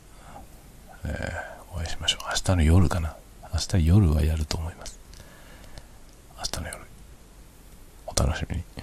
[1.06, 2.26] えー、お会いしましょう。
[2.30, 3.16] 明日の夜かな。
[3.52, 5.00] 明日夜はやると思います。
[6.38, 6.78] 明日の夜。
[8.06, 8.64] お楽しみに。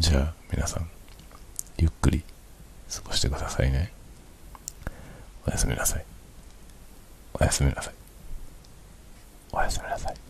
[0.00, 0.90] じゃあ皆さん、
[1.78, 2.24] ゆっくり
[2.92, 3.92] 過ごしてくださいね。
[5.46, 6.04] おやすみなさい。
[7.34, 8.01] おやすみなさい。
[9.52, 10.21] おやすみなさい。